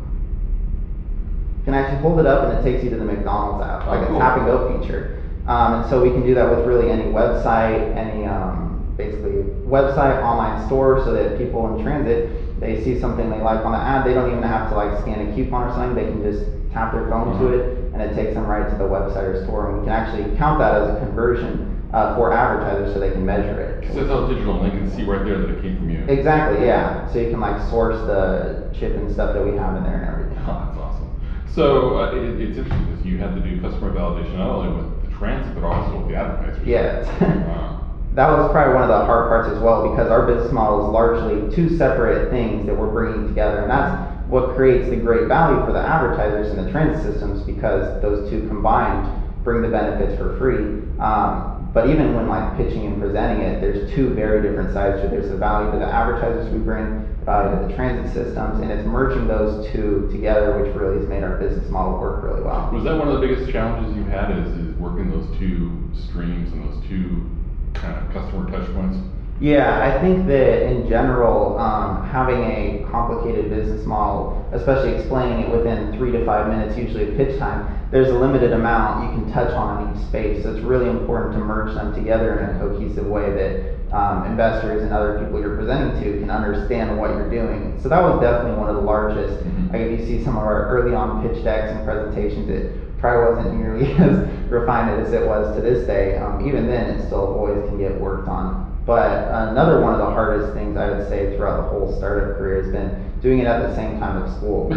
Can 1.64 1.74
actually 1.74 1.98
hold 1.98 2.18
it 2.18 2.26
up 2.26 2.42
and 2.42 2.50
it 2.52 2.60
takes 2.60 2.82
you 2.82 2.88
to 2.90 2.96
the 2.96 3.04
McDonald's 3.04 3.60
app, 3.60 3.86
like 3.86 4.00
Oh, 4.00 4.04
a 4.04 4.06
cool. 4.08 4.18
tap 4.18 4.36
and 4.36 4.44
go 4.44 4.58
feature. 4.58 5.04
Um, 5.46 5.74
and 5.74 5.90
so 5.90 6.02
we 6.02 6.10
can 6.10 6.22
do 6.22 6.34
that 6.34 6.48
with 6.48 6.66
really 6.66 6.90
any 6.90 7.04
website, 7.04 7.96
any 7.96 8.26
um, 8.26 8.94
basically 8.96 9.32
website, 9.66 10.22
online 10.22 10.66
store, 10.66 11.02
so 11.04 11.12
that 11.12 11.38
people 11.38 11.76
in 11.76 11.82
transit 11.82 12.30
they 12.60 12.82
see 12.84 12.94
something 13.00 13.30
they 13.30 13.40
like 13.40 13.64
on 13.64 13.72
the 13.72 13.78
ad, 13.78 14.06
they 14.06 14.12
don't 14.12 14.30
even 14.30 14.42
have 14.42 14.68
to 14.68 14.74
like 14.74 15.00
scan 15.00 15.18
a 15.18 15.34
coupon 15.34 15.66
or 15.66 15.72
something. 15.72 15.94
They 15.94 16.04
can 16.04 16.22
just 16.22 16.44
tap 16.70 16.92
their 16.92 17.08
phone 17.08 17.38
to 17.38 17.44
Mhm. 17.44 17.52
it, 17.54 17.76
and 17.94 18.02
it 18.02 18.14
takes 18.14 18.34
them 18.34 18.46
right 18.46 18.68
to 18.68 18.76
the 18.76 18.84
website 18.84 19.24
or 19.24 19.34
store. 19.34 19.68
And 19.68 19.78
we 19.78 19.84
can 19.84 19.92
actually 19.92 20.36
count 20.36 20.58
that 20.58 20.74
as 20.74 20.88
a 20.88 20.98
conversion 20.98 21.66
uh, 21.92 22.14
for 22.14 22.32
advertisers, 22.32 22.92
so 22.92 23.00
they 23.00 23.10
can 23.10 23.24
measure 23.24 23.58
it. 23.58 23.80
Because 23.80 23.96
it's 23.96 24.10
all 24.10 24.26
digital 24.28 24.62
and 24.62 24.70
they 24.70 24.76
can 24.76 24.86
see 24.86 25.02
right 25.02 25.24
there 25.24 25.38
that 25.38 25.48
it 25.48 25.60
came 25.60 25.76
from 25.76 25.90
you. 25.90 26.04
Exactly, 26.06 26.64
yeah. 26.64 27.04
So 27.06 27.18
you 27.18 27.30
can 27.30 27.40
like 27.40 27.58
source 27.58 28.00
the 28.02 28.62
chip 28.72 28.96
and 28.96 29.10
stuff 29.10 29.32
that 29.32 29.42
we 29.42 29.56
have 29.56 29.74
in 29.76 29.82
there 29.82 29.96
and 29.96 30.06
everything. 30.06 30.38
Oh, 30.46 30.62
that's 30.66 30.78
awesome. 30.78 31.08
So 31.46 31.96
uh, 31.96 32.10
it, 32.12 32.40
it's 32.40 32.58
interesting 32.58 32.84
because 32.84 33.04
you 33.04 33.16
have 33.18 33.34
to 33.34 33.40
do 33.40 33.60
customer 33.60 33.90
validation 33.90 34.34
not 34.36 34.50
only 34.50 34.68
with 34.68 34.99
transit 35.20 35.54
but 35.54 35.64
also 35.64 36.08
the 36.08 36.16
advertisers. 36.16 36.66
Yeah. 36.66 37.46
Wow. 37.46 37.80
that 38.14 38.28
was 38.30 38.50
probably 38.50 38.74
one 38.74 38.82
of 38.82 38.88
the 38.88 39.04
hard 39.04 39.28
parts 39.28 39.48
as 39.54 39.62
well 39.62 39.88
because 39.90 40.10
our 40.10 40.26
business 40.26 40.50
model 40.52 40.86
is 40.86 40.92
largely 40.92 41.54
two 41.54 41.76
separate 41.76 42.30
things 42.30 42.66
that 42.66 42.74
we're 42.74 42.90
bringing 42.90 43.28
together, 43.28 43.60
and 43.60 43.70
that's 43.70 44.10
what 44.28 44.56
creates 44.56 44.88
the 44.88 44.96
great 44.96 45.28
value 45.28 45.64
for 45.66 45.72
the 45.72 45.78
advertisers 45.78 46.50
and 46.50 46.66
the 46.66 46.70
transit 46.72 47.02
systems 47.02 47.42
because 47.42 48.00
those 48.02 48.28
two 48.30 48.48
combined 48.48 49.06
bring 49.44 49.62
the 49.62 49.68
benefits 49.68 50.16
for 50.18 50.38
free. 50.38 50.82
Um, 50.98 51.70
but 51.72 51.88
even 51.88 52.14
when 52.14 52.28
like 52.28 52.56
pitching 52.56 52.86
and 52.86 53.00
presenting 53.00 53.42
it, 53.42 53.60
there's 53.60 53.92
two 53.94 54.12
very 54.14 54.42
different 54.42 54.72
sides 54.72 55.00
to 55.00 55.06
it. 55.06 55.10
There's 55.10 55.28
the 55.28 55.36
value 55.36 55.70
to 55.70 55.78
the 55.78 55.86
advertisers 55.86 56.52
we 56.52 56.58
bring, 56.58 57.06
the 57.20 57.24
value 57.24 57.62
to 57.62 57.68
the 57.68 57.74
transit 57.74 58.12
systems, 58.12 58.60
and 58.60 58.72
it's 58.72 58.84
merging 58.86 59.28
those 59.28 59.70
two 59.70 60.08
together, 60.10 60.58
which 60.58 60.74
really 60.74 60.98
has 60.98 61.08
made 61.08 61.22
our 61.22 61.38
business 61.38 61.70
model 61.70 62.00
work 62.00 62.24
really 62.24 62.42
well. 62.42 62.70
Was 62.72 62.82
that 62.84 62.98
one 62.98 63.06
of 63.06 63.20
the 63.20 63.26
biggest 63.26 63.50
challenges 63.52 63.96
you've 63.96 64.08
had 64.08 64.30
is 64.36 64.59
working 65.00 65.20
those 65.20 65.38
two 65.38 65.80
streams 66.08 66.52
and 66.52 66.68
those 66.68 66.82
two 66.88 67.28
kind 67.74 67.96
of 67.96 68.12
customer 68.12 68.50
touch 68.50 68.72
points? 68.74 68.98
Yeah, 69.40 69.80
I 69.82 69.98
think 70.02 70.26
that 70.26 70.70
in 70.70 70.86
general, 70.86 71.58
um, 71.58 72.06
having 72.08 72.42
a 72.42 72.86
complicated 72.90 73.48
business 73.48 73.86
model, 73.86 74.46
especially 74.52 74.92
explaining 74.92 75.44
it 75.44 75.50
within 75.50 75.96
three 75.96 76.12
to 76.12 76.26
five 76.26 76.48
minutes, 76.48 76.76
usually 76.76 77.08
of 77.08 77.16
pitch 77.16 77.38
time, 77.38 77.78
there's 77.90 78.10
a 78.10 78.14
limited 78.18 78.52
amount 78.52 79.16
you 79.16 79.22
can 79.22 79.32
touch 79.32 79.50
on 79.54 79.88
in 79.88 79.96
each 79.96 80.06
space. 80.08 80.42
So 80.42 80.52
it's 80.54 80.60
really 80.60 80.90
important 80.90 81.32
to 81.34 81.38
merge 81.38 81.74
them 81.74 81.94
together 81.94 82.38
in 82.38 82.54
a 82.54 82.58
cohesive 82.58 83.06
way 83.06 83.30
that 83.32 83.96
um, 83.96 84.26
investors 84.26 84.82
and 84.82 84.92
other 84.92 85.18
people 85.18 85.40
you're 85.40 85.56
presenting 85.56 86.00
to 86.04 86.20
can 86.20 86.30
understand 86.30 86.98
what 86.98 87.10
you're 87.10 87.30
doing. 87.30 87.80
So 87.82 87.88
that 87.88 88.02
was 88.02 88.20
definitely 88.20 88.60
one 88.60 88.68
of 88.68 88.76
the 88.76 88.82
largest. 88.82 89.42
Mhm. 89.42 89.72
Like 89.72 89.80
if 89.80 90.00
you 90.00 90.06
see 90.06 90.22
some 90.22 90.36
of 90.36 90.42
our 90.44 90.68
early 90.68 90.94
on 90.94 91.26
pitch 91.26 91.42
decks 91.42 91.72
and 91.72 91.84
presentations, 91.84 92.48
it 92.50 92.72
probably 93.00 93.34
wasn't 93.42 93.58
nearly 93.60 93.92
as 93.98 94.50
refined 94.50 95.00
as 95.00 95.12
it 95.12 95.26
was 95.26 95.54
to 95.56 95.62
this 95.62 95.86
day. 95.86 96.18
Um, 96.18 96.46
even 96.46 96.66
then, 96.68 96.90
it 96.90 97.06
still 97.06 97.34
always 97.34 97.66
can 97.68 97.78
get 97.78 97.98
worked 98.00 98.28
on. 98.28 98.66
But 98.86 99.28
another 99.28 99.80
one 99.80 99.92
of 99.92 99.98
the 99.98 100.10
hardest 100.10 100.52
things 100.54 100.76
I 100.76 100.90
would 100.90 101.08
say 101.08 101.36
throughout 101.36 101.56
the 101.64 101.68
whole 101.68 101.96
startup 101.96 102.36
career 102.38 102.62
has 102.62 102.72
been 102.72 102.90
doing 103.20 103.38
it 103.40 103.46
at 103.46 103.60
the 103.68 103.74
same 103.74 103.98
time 104.00 104.16
of 104.22 104.28
school. 104.30 104.68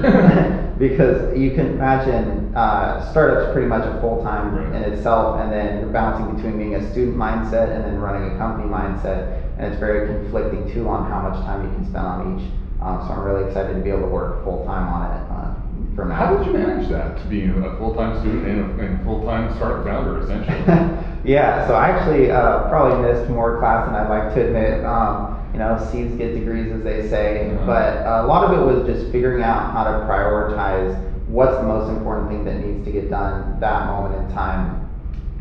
because 0.78 1.36
you 1.38 1.52
can 1.52 1.68
imagine 1.68 2.54
uh, 2.56 3.00
startups 3.12 3.52
pretty 3.54 3.68
much 3.68 3.86
a 3.86 4.00
full 4.00 4.22
time 4.24 4.54
Right. 4.56 4.68
in 4.76 4.84
itself, 4.94 5.40
and 5.40 5.52
then 5.52 5.80
you're 5.80 5.90
bouncing 5.90 6.36
between 6.36 6.58
being 6.58 6.76
a 6.76 6.92
student 6.92 7.18
mindset 7.18 7.74
and 7.74 7.84
then 7.86 7.98
running 8.00 8.34
a 8.34 8.38
company 8.38 8.68
mindset, 8.70 9.26
and 9.58 9.68
it's 9.68 9.78
very 9.80 10.06
conflicting 10.08 10.70
too 10.72 10.88
on 10.88 11.10
how 11.10 11.20
much 11.20 11.42
time 11.46 11.64
you 11.64 11.70
can 11.70 11.84
spend 11.86 12.06
on 12.06 12.38
each. 12.40 12.50
Um, 12.82 13.02
so 13.08 13.14
I'm 13.14 13.24
really 13.24 13.46
excited 13.48 13.74
to 13.76 13.82
be 13.82 13.90
able 13.90 14.02
to 14.02 14.08
work 14.08 14.44
full 14.44 14.66
time 14.66 14.88
on 14.90 15.10
it 15.10 15.24
now. 15.98 16.16
How 16.16 16.36
did 16.36 16.48
you 16.48 16.54
manage 16.54 16.90
that 16.90 17.18
to 17.18 17.24
be 17.28 17.46
a 17.46 17.76
full-time 17.78 18.20
student 18.22 18.48
and 18.48 18.80
a, 18.80 18.84
and 18.84 19.02
a 19.02 19.04
full-time 19.04 19.54
startup 19.56 19.86
founder 19.86 20.20
essentially? 20.22 20.58
yeah, 21.24 21.68
so 21.68 21.76
I 21.76 21.90
actually 21.90 22.32
uh, 22.32 22.68
probably 22.70 23.08
missed 23.12 23.30
more 23.30 23.60
class 23.60 23.86
than 23.88 23.96
I'd 23.96 24.10
like 24.10 24.34
to 24.36 24.46
admit. 24.48 24.84
Um, 24.84 25.40
you 25.54 25.60
know, 25.60 25.78
C's 25.92 26.12
get 26.16 26.34
degrees, 26.34 26.72
as 26.72 26.84
they 26.84 27.08
say. 27.10 27.52
Mhm. 27.54 27.66
But 27.66 28.06
uh, 28.06 28.24
a 28.26 28.28
lot 28.28 28.44
of 28.44 28.60
it 28.60 28.66
was 28.66 28.88
just 28.88 29.12
figuring 29.12 29.44
out 29.44 29.72
how 29.72 29.84
to 29.84 30.06
prioritize 30.06 30.98
what's 31.28 31.56
the 31.58 31.64
most 31.64 31.90
important 31.90 32.30
thing 32.30 32.44
that 32.46 32.66
needs 32.66 32.84
to 32.86 32.92
get 32.92 33.10
done 33.10 33.60
that 33.60 33.86
moment 33.86 34.16
in 34.28 34.36
time. 34.36 34.90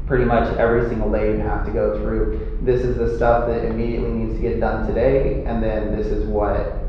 Pretty 0.06 0.24
much 0.24 0.54
every 0.58 0.86
single 0.88 1.10
day 1.10 1.32
you 1.32 1.38
have 1.38 1.64
to 1.64 1.72
go 1.72 1.98
through. 1.98 2.58
This 2.60 2.82
is 2.82 2.96
the 2.98 3.16
stuff 3.16 3.48
that 3.48 3.64
immediately 3.64 4.10
needs 4.10 4.36
to 4.36 4.42
get 4.42 4.60
done 4.60 4.86
today, 4.86 5.44
and 5.46 5.62
then 5.62 5.96
this 5.96 6.06
is 6.08 6.26
what 6.26 6.81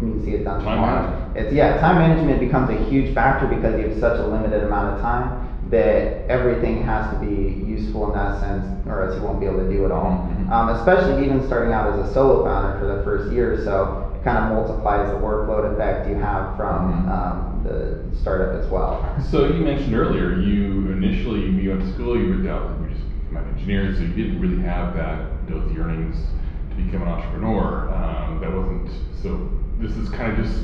needs 0.00 0.24
to 0.24 0.30
get 0.30 0.44
done 0.44 0.60
Time 0.60 0.76
tomorrow. 0.76 1.04
It's 1.34 1.52
yeah, 1.52 1.80
time 1.80 1.96
management 1.98 2.40
becomes 2.40 2.70
a 2.70 2.74
huge 2.74 3.14
factor 3.14 3.46
because 3.46 3.76
you 3.76 3.88
have 3.88 3.98
such 3.98 4.18
a 4.18 4.22
limited 4.22 4.62
amount 4.62 4.88
of 4.88 5.00
time 5.00 5.30
that 5.70 6.06
everything 6.28 6.78
has 6.78 7.06
to 7.08 7.16
be 7.16 7.60
useful 7.66 8.06
in 8.06 8.12
that 8.12 8.40
sense, 8.40 8.66
or 8.86 9.02
else 9.02 9.14
you 9.14 9.22
won't 9.22 9.38
be 9.38 9.46
able 9.46 9.58
to 9.58 9.68
do 9.68 9.84
it 9.84 9.90
all. 9.90 10.10
Mhm. 10.10 10.50
Um, 10.50 10.68
especially 10.70 11.22
even 11.22 11.40
starting 11.40 11.72
out 11.72 11.86
as 11.86 11.98
a 11.98 12.04
solo 12.04 12.42
founder 12.42 12.78
for 12.78 12.86
the 12.86 12.96
first 13.02 13.26
year 13.30 13.52
or 13.52 13.56
so, 13.56 13.96
it 14.14 14.22
kind 14.24 14.38
of 14.38 14.44
multiplies 14.44 15.10
the 15.10 15.16
workload 15.16 15.64
effect 15.70 16.06
you 16.06 16.14
have 16.16 16.54
from 16.56 17.04
Mhm. 17.04 17.10
um, 17.10 17.60
the 17.64 17.96
startup 18.12 18.54
as 18.54 18.70
well. 18.70 18.98
So 19.18 19.44
you 19.44 19.62
mentioned 19.62 19.94
earlier, 19.94 20.32
you 20.32 20.90
initially, 20.90 21.40
you 21.42 21.68
went 21.70 21.82
to 21.82 21.86
school, 21.88 22.16
you 22.16 22.28
were 22.28 22.50
out, 22.50 22.62
you 22.80 22.88
just 22.88 23.02
became 23.28 23.36
an 23.44 23.52
engineer, 23.52 23.92
so 23.94 24.02
you 24.04 24.14
didn't 24.14 24.40
really 24.40 24.62
have 24.62 24.94
that, 24.94 25.18
those 25.48 25.70
yearnings 25.70 26.16
to 26.70 26.82
become 26.82 27.02
an 27.02 27.08
entrepreneur. 27.08 27.88
Um, 27.90 28.38
that 28.40 28.52
wasn't, 28.54 28.88
so 29.12 29.38
this 29.78 29.96
is 29.96 30.08
kind 30.08 30.32
of 30.32 30.44
just, 30.44 30.62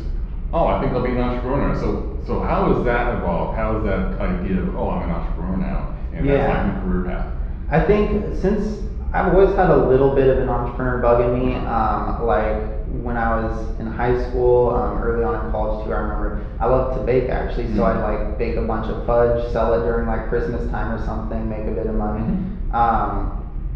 oh, 0.52 0.66
I 0.66 0.80
think 0.80 0.92
I'll 0.92 1.02
be 1.02 1.10
an 1.10 1.20
entrepreneur. 1.20 1.74
So, 1.74 2.18
so 2.26 2.40
how 2.40 2.72
has 2.72 2.84
that 2.84 3.14
evolved? 3.16 3.56
How 3.56 3.74
has 3.74 3.84
that 3.84 4.20
idea 4.20 4.60
of, 4.60 4.76
oh, 4.76 4.90
I'm 4.90 5.02
an 5.08 5.10
entrepreneur 5.10 5.56
now? 5.56 5.94
And 6.12 6.28
that's 6.28 6.38
Yeah. 6.38 6.64
like 6.64 6.74
my 6.74 6.80
career 6.80 7.02
path. 7.04 7.26
I 7.70 7.80
think 7.80 8.34
since 8.34 8.80
I've 9.12 9.32
always 9.32 9.54
had 9.54 9.70
a 9.70 9.76
little 9.76 10.14
bit 10.14 10.28
of 10.28 10.38
an 10.38 10.48
entrepreneur 10.48 10.98
bug 10.98 11.20
in 11.20 11.32
me, 11.38 11.54
um, 11.66 12.24
like 12.26 12.56
when 13.02 13.16
I 13.16 13.42
was 13.42 13.78
in 13.78 13.86
high 13.86 14.16
school, 14.18 14.70
um, 14.74 14.98
early 15.02 15.24
on 15.24 15.44
in 15.44 15.50
college 15.50 15.84
too, 15.84 15.92
I 15.92 15.98
remember 15.98 16.40
I 16.60 16.66
loved 16.66 16.98
to 16.98 17.04
bake 17.04 17.28
actually, 17.30 17.68
so 17.74 17.82
Mhm. 17.82 17.96
I'd 17.96 18.02
like 18.02 18.38
bake 18.38 18.56
a 18.56 18.62
bunch 18.62 18.88
of 18.88 19.04
fudge, 19.04 19.44
sell 19.48 19.72
it 19.74 19.84
during 19.84 20.06
like 20.06 20.28
Christmas 20.28 20.68
time 20.70 20.92
or 20.92 20.98
something, 20.98 21.48
make 21.48 21.66
a 21.66 21.70
bit 21.72 21.86
of 21.86 21.94
money. 21.94 22.22
Mhm. 22.22 22.74
Um, 22.74 23.30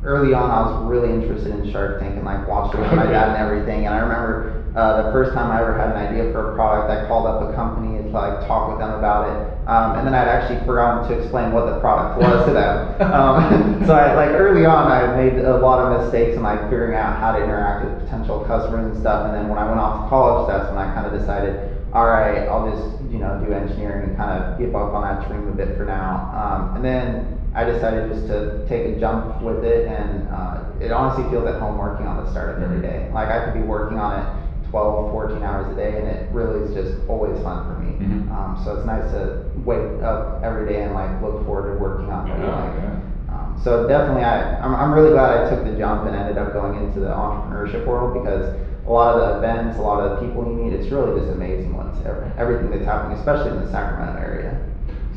early 0.04 0.33
on, 0.35 0.50
I 0.50 0.62
was 0.62 0.73
really 0.85 1.12
interested 1.12 1.52
in 1.52 1.68
Shark 1.71 1.99
Tank 2.00 2.16
and 2.16 2.25
like 2.25 2.47
watched 2.49 2.75
it 2.75 2.80
with 2.80 2.92
my 2.95 3.07
dad 3.07 3.28
and 3.28 3.37
everything. 3.37 3.87
And 3.87 3.95
I 3.95 3.99
remember 4.00 4.52
Uh, 4.79 5.03
the 5.03 5.11
first 5.11 5.35
time 5.35 5.51
I 5.51 5.61
ever 5.61 5.77
had 5.77 5.91
an 5.91 5.99
idea 5.99 6.31
for 6.31 6.53
a 6.53 6.55
product, 6.55 6.87
I 6.87 7.05
called 7.09 7.27
up 7.27 7.43
a 7.43 7.53
company 7.53 7.99
and 7.99 8.13
like 8.13 8.47
talk 8.47 8.71
with 8.71 8.79
them 8.79 8.95
about 8.95 9.27
it. 9.27 9.35
Um, 9.67 9.99
and 9.99 10.07
then 10.07 10.15
I'd 10.15 10.31
actually 10.31 10.65
forgotten 10.65 11.11
to 11.11 11.19
explain 11.19 11.51
what 11.51 11.67
the 11.67 11.81
product 11.81 12.23
was 12.23 12.47
to 12.47 12.53
them. 12.55 12.95
Um, 13.19 13.83
so 13.87 13.95
I, 13.95 14.15
like 14.15 14.31
early 14.31 14.67
on, 14.67 14.87
I 14.87 15.17
made 15.17 15.43
a 15.43 15.57
lot 15.57 15.81
of 15.81 16.01
mistakes 16.01 16.37
in 16.37 16.43
like 16.45 16.63
figuring 16.71 16.95
out 16.95 17.19
how 17.19 17.33
to 17.33 17.43
interact 17.43 17.87
with 17.87 18.05
potential 18.05 18.45
customers 18.45 18.95
and 18.95 19.01
stuff. 19.01 19.27
And 19.27 19.35
then 19.35 19.49
when 19.49 19.59
I 19.59 19.67
went 19.67 19.81
off 19.81 20.05
to 20.05 20.09
college, 20.09 20.47
that's 20.47 20.71
when 20.71 20.79
I 20.79 20.95
kind 20.95 21.07
of 21.07 21.19
decided, 21.19 21.75
all 21.93 22.07
right, 22.07 22.47
I'll 22.47 22.71
just 22.71 23.03
you 23.11 23.19
know 23.19 23.43
do 23.45 23.53
engineering 23.53 24.11
and 24.11 24.17
kind 24.17 24.31
of 24.31 24.59
give 24.59 24.77
up 24.77 24.95
on 24.95 25.03
that 25.03 25.27
dream 25.27 25.49
a 25.49 25.53
bit 25.53 25.77
for 25.77 25.87
now. 25.87 26.31
Um, 26.31 26.77
and 26.77 26.85
then 26.85 27.39
I 27.55 27.65
decided 27.65 28.13
just 28.13 28.29
to 28.29 28.65
take 28.69 28.87
a 28.87 29.01
jump 29.01 29.43
with 29.43 29.65
it, 29.65 29.89
and 29.89 30.29
uh, 30.29 30.63
it 30.79 30.93
honestly 30.93 31.29
feels 31.31 31.49
at 31.49 31.59
home 31.59 31.79
working 31.79 32.07
on 32.07 32.23
the 32.23 32.31
startup 32.31 32.63
every 32.63 32.83
day. 32.83 33.11
Like 33.13 33.29
I 33.29 33.45
could 33.45 33.55
be 33.55 33.67
working 33.67 33.99
on 33.99 34.23
it 34.23 34.48
12, 34.71 35.07
14 35.11 35.43
hours 35.43 35.67
a 35.69 35.77
day, 35.77 35.97
and 35.97 36.07
it 36.07 36.21
really 36.31 36.59
is 36.59 36.75
just 36.75 36.95
always 37.09 37.39
fun 37.41 37.67
for 37.67 37.75
me. 37.75 37.97
Mhm. 38.01 38.31
Um, 38.31 38.57
so 38.57 38.73
it's 38.73 38.85
nice 38.85 39.11
to 39.11 39.31
wake 39.65 39.83
up 40.03 40.35
every 40.43 40.65
day 40.65 40.83
and 40.83 40.93
like 40.93 41.11
look 41.23 41.45
forward 41.47 41.67
to 41.67 41.73
working 41.73 42.11
on 42.11 42.27
you 42.27 42.35
Yeah, 42.35 42.51
like. 42.63 42.73
yeah. 42.75 42.93
Um, 43.31 43.55
so 43.57 43.77
definitely, 43.89 44.23
I, 44.23 44.41
I'm, 44.61 44.75
I'm 44.75 44.93
really 44.93 45.11
glad 45.11 45.31
I 45.31 45.39
took 45.39 45.63
the 45.63 45.71
jump 45.71 46.05
and 46.07 46.15
ended 46.15 46.39
up 46.39 46.53
going 46.53 46.75
into 46.75 47.01
the 47.01 47.09
entrepreneurship 47.09 47.85
world 47.85 48.13
because 48.13 48.51
a 48.87 48.91
lot 48.91 49.11
of 49.11 49.17
the 49.17 49.29
events, 49.29 49.77
a 49.77 49.83
lot 49.83 50.01
of 50.01 50.11
the 50.11 50.11
people 50.11 50.45
you 50.45 50.55
meet, 50.55 50.73
it's 50.73 50.91
really 50.91 51.13
just 51.13 51.29
amazing 51.29 51.75
what's 51.75 52.01
ever, 52.01 52.25
everything 52.39 52.71
that's 52.71 52.85
happening, 52.85 53.13
especially 53.13 53.51
in 53.51 53.57
the 53.59 53.65
Sacramento 53.65 54.15
area. 54.15 54.57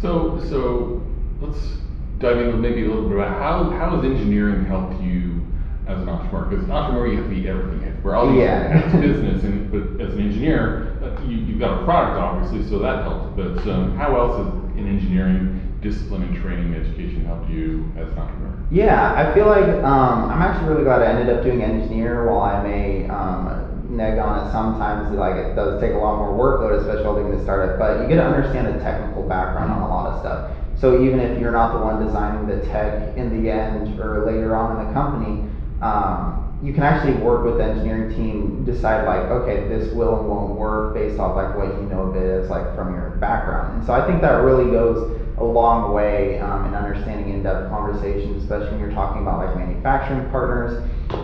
So, 0.01 0.37
so 0.39 0.87
let's 1.41 1.77
dive 2.19 2.39
into 2.39 2.57
maybe 2.57 2.81
a 2.81 2.85
little 2.85 3.01
bit 3.01 3.13
about 3.13 3.29
how, 3.29 3.63
how 3.65 3.91
has 3.91 4.03
engineering 4.03 4.61
helped 4.61 4.93
you 4.99 5.40
as 5.87 5.99
an 5.99 6.09
entrepreneur? 6.09 6.45
Because 6.45 6.63
an 6.65 6.71
entrepreneur, 6.71 7.07
you 7.07 7.17
have 7.17 7.29
to 7.29 7.35
be 7.35 7.47
everything. 7.47 8.01
We're 8.03 8.15
all 8.15 8.33
Yeah. 8.33 8.77
it's 8.85 8.95
business, 8.95 9.43
and 9.43 9.71
but 9.71 10.01
as 10.05 10.13
an 10.13 10.21
engineer, 10.21 10.97
uh, 11.03 11.21
you, 11.25 11.37
you've 11.37 11.59
got 11.59 11.81
a 11.81 11.85
product 11.85 12.17
obviously, 12.17 12.67
so 12.69 12.79
that 12.79 13.03
helped. 13.03 13.35
But 13.35 13.65
um, 13.67 13.95
how 13.95 14.15
else 14.15 14.37
has 14.37 14.77
in 14.77 14.87
engineering 14.87 15.57
discipline 15.81 16.23
and 16.23 16.35
training 16.41 16.75
education 16.75 17.25
helped 17.25 17.49
you 17.49 17.91
as 17.97 18.07
an 18.09 18.17
entrepreneur? 18.17 18.57
Yeah, 18.71 19.13
I 19.13 19.33
feel 19.33 19.47
like 19.47 19.65
um, 19.83 20.29
I'm 20.29 20.41
actually 20.41 20.69
really 20.69 20.83
glad 20.83 21.01
I 21.01 21.07
ended 21.07 21.35
up 21.35 21.43
doing 21.43 21.61
engineer. 21.63 22.29
While 22.29 22.41
I 22.41 22.63
may 22.63 23.07
um, 23.09 23.85
neg 23.89 24.17
on 24.17 24.47
it 24.47 24.51
sometimes, 24.51 25.13
like 25.15 25.35
it 25.35 25.55
does 25.55 25.81
take 25.81 25.93
a 25.93 25.97
lot 25.97 26.17
more 26.17 26.31
workload, 26.31 26.79
especially 26.79 27.03
while 27.03 27.15
doing 27.19 27.35
the 27.35 27.43
startup. 27.43 27.77
But 27.77 28.01
you 28.01 28.07
get 28.07 28.15
to 28.15 28.25
understand 28.25 28.67
the 28.67 28.79
technical 28.79 29.27
background 29.27 29.71
on 29.71 29.81
a 29.81 29.87
lot 29.87 30.13
of 30.13 30.19
stuff. 30.21 30.51
So 30.79 31.03
even 31.03 31.19
if 31.19 31.39
you're 31.39 31.51
not 31.51 31.73
the 31.73 31.79
one 31.79 32.03
designing 32.03 32.47
the 32.47 32.65
tech 32.65 33.15
in 33.15 33.43
the 33.43 33.51
end 33.51 33.99
or 33.99 34.25
later 34.25 34.55
on 34.55 34.79
in 34.79 34.87
the 34.87 34.93
company, 34.93 35.45
um, 35.81 36.47
you 36.63 36.73
can 36.73 36.83
actually 36.83 37.15
work 37.23 37.43
with 37.43 37.57
the 37.57 37.63
engineering 37.63 38.13
team, 38.15 38.63
decide 38.65 39.05
like, 39.05 39.31
okay, 39.31 39.67
this 39.67 39.91
will 39.93 40.19
and 40.19 40.29
won't 40.29 40.55
work 40.55 40.93
based 40.93 41.19
off 41.19 41.35
like 41.35 41.55
what 41.57 41.81
you 41.81 41.89
know 41.89 42.03
of 42.03 42.15
it 42.15 42.43
as 42.43 42.49
like 42.49 42.75
from 42.75 42.93
your 42.93 43.09
background. 43.19 43.77
And 43.77 43.85
so 43.85 43.93
I 43.93 44.05
think 44.05 44.21
that 44.21 44.43
really 44.43 44.69
goes 44.69 45.09
a 45.39 45.43
long 45.43 45.91
way 45.91 46.39
um, 46.39 46.65
in 46.65 46.75
understanding 46.75 47.33
in-depth 47.33 47.67
conversations, 47.69 48.43
especially 48.43 48.71
when 48.71 48.79
you're 48.79 48.91
talking 48.91 49.23
about 49.23 49.39
like 49.39 49.55
manufacturing 49.55 50.29
partners 50.29 50.77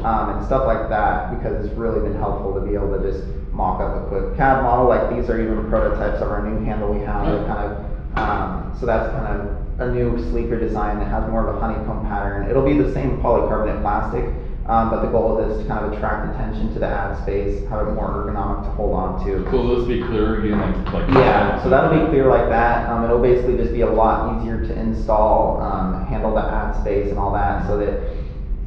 um, 0.03 0.29
and 0.29 0.43
stuff 0.43 0.65
like 0.65 0.89
that, 0.89 1.29
because 1.29 1.63
it's 1.63 1.77
really 1.77 1.99
been 1.99 2.17
helpful 2.17 2.51
to 2.55 2.61
be 2.61 2.73
able 2.73 2.89
to 2.97 2.99
just 2.99 3.21
mock 3.51 3.79
up 3.79 3.93
a 3.93 4.07
quick 4.07 4.35
CAD 4.37 4.63
model. 4.63 4.87
Like 4.87 5.07
these 5.07 5.29
are 5.29 5.39
even 5.39 5.69
prototypes 5.69 6.19
of 6.21 6.31
our 6.31 6.41
new 6.41 6.57
handle 6.65 6.89
we 6.89 6.99
have. 7.01 7.25
They're 7.27 7.45
kind 7.45 7.71
of 7.71 8.17
um, 8.17 8.73
so 8.79 8.87
that's 8.87 9.11
kind 9.11 9.27
of 9.27 9.55
a 9.79 9.91
new 9.91 10.17
sleeker 10.29 10.59
design 10.59 10.97
that 10.97 11.07
has 11.07 11.27
more 11.27 11.47
of 11.47 11.55
a 11.55 11.59
honeycomb 11.59 12.01
pattern. 12.07 12.49
It'll 12.49 12.65
be 12.65 12.73
the 12.73 12.91
same 12.91 13.21
polycarbonate 13.21 13.81
plastic, 13.81 14.25
um, 14.67 14.89
but 14.89 15.01
the 15.01 15.07
goal 15.07 15.39
is 15.39 15.57
to 15.61 15.65
kind 15.65 15.85
of 15.85 15.93
attract 15.93 16.33
attention 16.33 16.73
to 16.73 16.79
the 16.79 16.87
ad 16.87 17.17
space, 17.23 17.65
have 17.69 17.87
it 17.87 17.91
more 17.91 18.09
ergonomic 18.09 18.65
to 18.65 18.71
hold 18.71 18.93
on 18.93 19.23
to. 19.25 19.49
So 19.49 19.61
let's 19.61 19.87
be 19.87 20.01
clear 20.03 20.39
again, 20.39 20.59
like, 20.85 20.93
like 20.93 21.07
Yeah, 21.15 21.61
so 21.63 21.69
that'll 21.69 21.97
be 21.97 22.05
clear 22.09 22.27
like 22.27 22.49
that. 22.49 22.89
Um, 22.89 23.03
it'll 23.05 23.21
basically 23.21 23.55
just 23.57 23.71
be 23.71 23.81
a 23.81 23.89
lot 23.89 24.37
easier 24.41 24.59
to 24.65 24.73
install, 24.79 25.61
um, 25.61 26.05
handle 26.05 26.33
the 26.33 26.41
ad 26.41 26.75
space 26.81 27.09
and 27.09 27.17
all 27.17 27.31
that, 27.33 27.65
so 27.65 27.77
that 27.77 28.01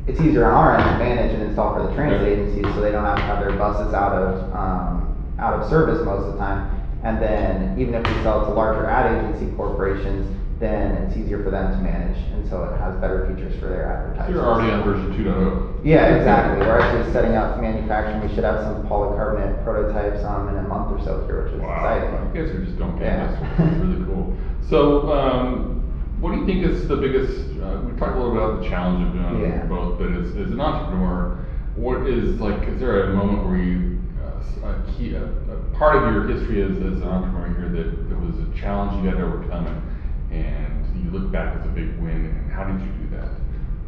it's 0.07 0.21
easier 0.21 0.47
on 0.47 0.55
our 0.55 0.75
end 0.77 0.83
to 0.85 1.05
manage 1.05 1.35
and 1.35 1.43
install 1.43 1.75
for 1.75 1.87
the 1.87 1.95
transit 1.95 2.23
Okay. 2.23 2.33
agencies, 2.33 2.75
so 2.75 2.81
they 2.81 2.91
don't 2.91 3.05
have 3.05 3.17
to 3.17 3.23
have 3.23 3.41
their 3.41 3.57
buses 3.59 3.93
out 3.93 4.13
of 4.13 4.55
um, 4.55 5.07
out 5.39 5.55
of 5.55 5.69
service 5.69 6.03
most 6.05 6.27
of 6.27 6.33
the 6.33 6.39
time. 6.39 6.69
And 7.03 7.21
then 7.21 7.79
even 7.79 7.95
if 7.95 8.07
we 8.07 8.23
sell 8.23 8.43
it 8.43 8.47
to 8.47 8.53
larger 8.53 8.87
ad 8.87 9.07
agency 9.25 9.55
corporations, 9.57 10.27
then 10.61 10.93
it's 11.09 11.17
easier 11.17 11.43
for 11.43 11.51
them 11.51 11.73
to 11.73 11.79
manage, 11.79 12.19
and 12.33 12.47
so 12.49 12.63
it 12.65 12.79
has 12.79 12.95
better 13.01 13.27
features 13.27 13.59
for 13.59 13.67
their 13.69 13.87
advertisers. 13.91 14.35
you're 14.35 14.45
already 14.45 14.71
on 14.71 14.85
version 14.85 15.11
2.0. 15.25 15.81
Yeah, 15.83 16.15
exactly. 16.17 16.67
We're 16.67 16.79
actually 16.79 17.11
setting 17.13 17.35
up 17.35 17.59
manufacturing. 17.59 18.21
We 18.21 18.29
should 18.35 18.45
have 18.45 18.61
some 18.61 18.87
polycarbonate 18.87 19.65
prototypes 19.65 20.23
um, 20.23 20.49
in 20.49 20.57
a 20.59 20.63
month 20.69 20.93
or 20.93 21.03
so 21.03 21.25
here, 21.27 21.45
which 21.45 21.55
is 21.55 21.61
Wow, 21.61 21.97
exciting. 21.97 22.31
you 22.35 22.47
guys 22.47 22.55
are 22.55 22.65
just 22.65 22.79
don't 22.79 22.99
get 22.99 23.07
Yeah. 23.09 23.27
this. 23.27 23.73
It's 23.73 23.85
really 23.85 24.05
cool. 24.05 24.37
So, 24.69 25.11
um, 25.11 25.81
what 26.21 26.33
do 26.33 26.37
you 26.41 26.47
think 26.47 26.63
is 26.67 26.87
the 26.87 26.97
biggest? 26.97 27.41
Uh, 27.59 27.81
we 27.89 27.99
talked 27.99 28.15
a 28.15 28.19
little 28.21 28.35
bit 28.35 28.43
about 28.43 28.63
the 28.63 28.69
challenge 28.69 29.07
of 29.09 29.13
doing 29.15 29.41
Yeah. 29.51 29.65
both, 29.65 29.99
but 29.99 30.13
as, 30.13 30.29
as 30.37 30.51
an 30.53 30.61
entrepreneur, 30.61 31.39
what 31.77 32.07
is 32.07 32.39
like? 32.39 32.69
Is 32.69 32.79
there 32.79 33.05
a 33.05 33.15
moment 33.15 33.47
where 33.49 33.57
you 33.57 33.99
uh, 34.21 34.69
a 34.69 34.93
key 34.93 35.15
a, 35.15 35.25
a 35.25 35.57
part 35.79 35.97
of 35.97 36.13
your 36.13 36.29
history 36.29 36.61
as, 36.61 36.73
as 36.77 37.01
an 37.01 37.09
entrepreneur 37.09 37.49
here 37.57 37.69
that, 37.83 38.09
that 38.11 38.21
was 38.21 38.37
a 38.39 38.61
challenge 38.61 39.03
you 39.03 39.09
had 39.09 39.17
to 39.17 39.25
overcome, 39.25 39.67
and, 39.67 39.81
and 40.31 40.87
you 40.95 41.11
look 41.11 41.31
back 41.31 41.55
as 41.55 41.65
a 41.65 41.69
big 41.69 41.89
win, 41.99 42.25
and 42.25 42.51
how 42.51 42.65
did 42.65 42.81
you 42.81 42.89
do 42.91 43.07
that? 43.09 43.29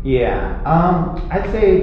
Yeah, 0.03 0.53
um, 0.65 1.15
I'd 1.31 1.47
say 1.47 1.79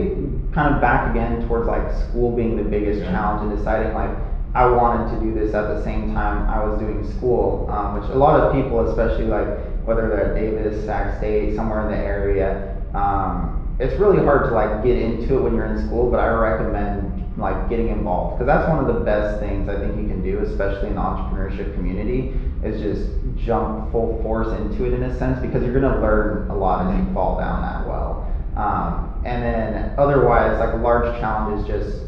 kind 0.52 0.68
of 0.68 0.80
back 0.80 1.06
again 1.06 1.40
towards 1.40 1.68
like 1.68 1.90
school 1.90 2.30
being 2.30 2.56
the 2.56 2.64
biggest 2.64 3.00
Yeah. 3.00 3.10
challenge 3.12 3.42
and 3.42 3.50
deciding 3.50 3.94
like 3.94 4.12
I 4.54 4.66
wanted 4.66 5.08
to 5.08 5.16
do 5.16 5.32
this 5.32 5.54
at 5.54 5.68
the 5.68 5.76
same 5.76 6.06
time 6.06 6.44
I 6.48 6.60
was 6.60 6.76
doing 6.76 7.04
school, 7.04 7.64
um, 7.68 7.92
which 7.94 8.10
a 8.10 8.16
lot 8.16 8.36
of 8.36 8.50
people, 8.50 8.80
especially 8.82 9.28
like 9.28 9.48
whether 9.84 10.08
they're 10.08 10.20
at 10.22 10.34
Davis, 10.34 10.76
Sac 10.76 11.10
State, 11.10 11.52
somewhere 11.52 11.80
in 11.80 11.88
the 11.88 11.96
area, 11.98 12.56
um, 12.94 13.50
it's 13.80 13.98
really 13.98 14.18
hard 14.18 14.44
to 14.46 14.54
like 14.54 14.82
get 14.82 14.98
into 14.98 15.36
it 15.36 15.40
when 15.40 15.54
you're 15.54 15.66
in 15.66 15.78
school. 15.78 16.06
But 16.06 16.20
I 16.20 16.28
recommend 16.28 17.06
like 17.38 17.68
getting 17.70 17.90
involved 17.90 18.32
because 18.32 18.46
that's 18.46 18.68
one 18.68 18.80
of 18.80 18.86
the 18.88 18.94
best 18.94 19.38
things 19.38 19.68
I 19.70 19.78
think 19.78 19.96
you 19.96 20.04
can 20.04 20.20
do, 20.20 20.40
especially 20.40 20.88
in 20.90 20.96
the 20.96 21.02
entrepreneurship 21.02 21.72
community, 21.72 22.26
is 22.64 22.82
just 22.82 23.10
jump 23.38 23.92
full 23.92 24.22
force 24.22 24.48
into 24.60 24.86
it 24.86 24.94
in 24.94 25.04
a 25.04 25.18
sense 25.18 25.40
because 25.40 25.64
you're 25.64 25.74
gonna 25.74 26.02
learn 26.02 26.50
a 26.50 26.56
lot 26.56 26.88
as 26.88 27.00
you 27.00 27.14
fall 27.14 27.38
down 27.38 27.62
that 27.62 27.88
well. 27.88 28.26
Um, 28.56 29.22
and 29.26 29.44
then 29.44 29.94
otherwise, 29.98 30.60
like 30.60 30.74
a 30.74 30.78
large 30.78 31.20
challenge 31.20 31.62
is 31.62 31.68
just 31.68 32.06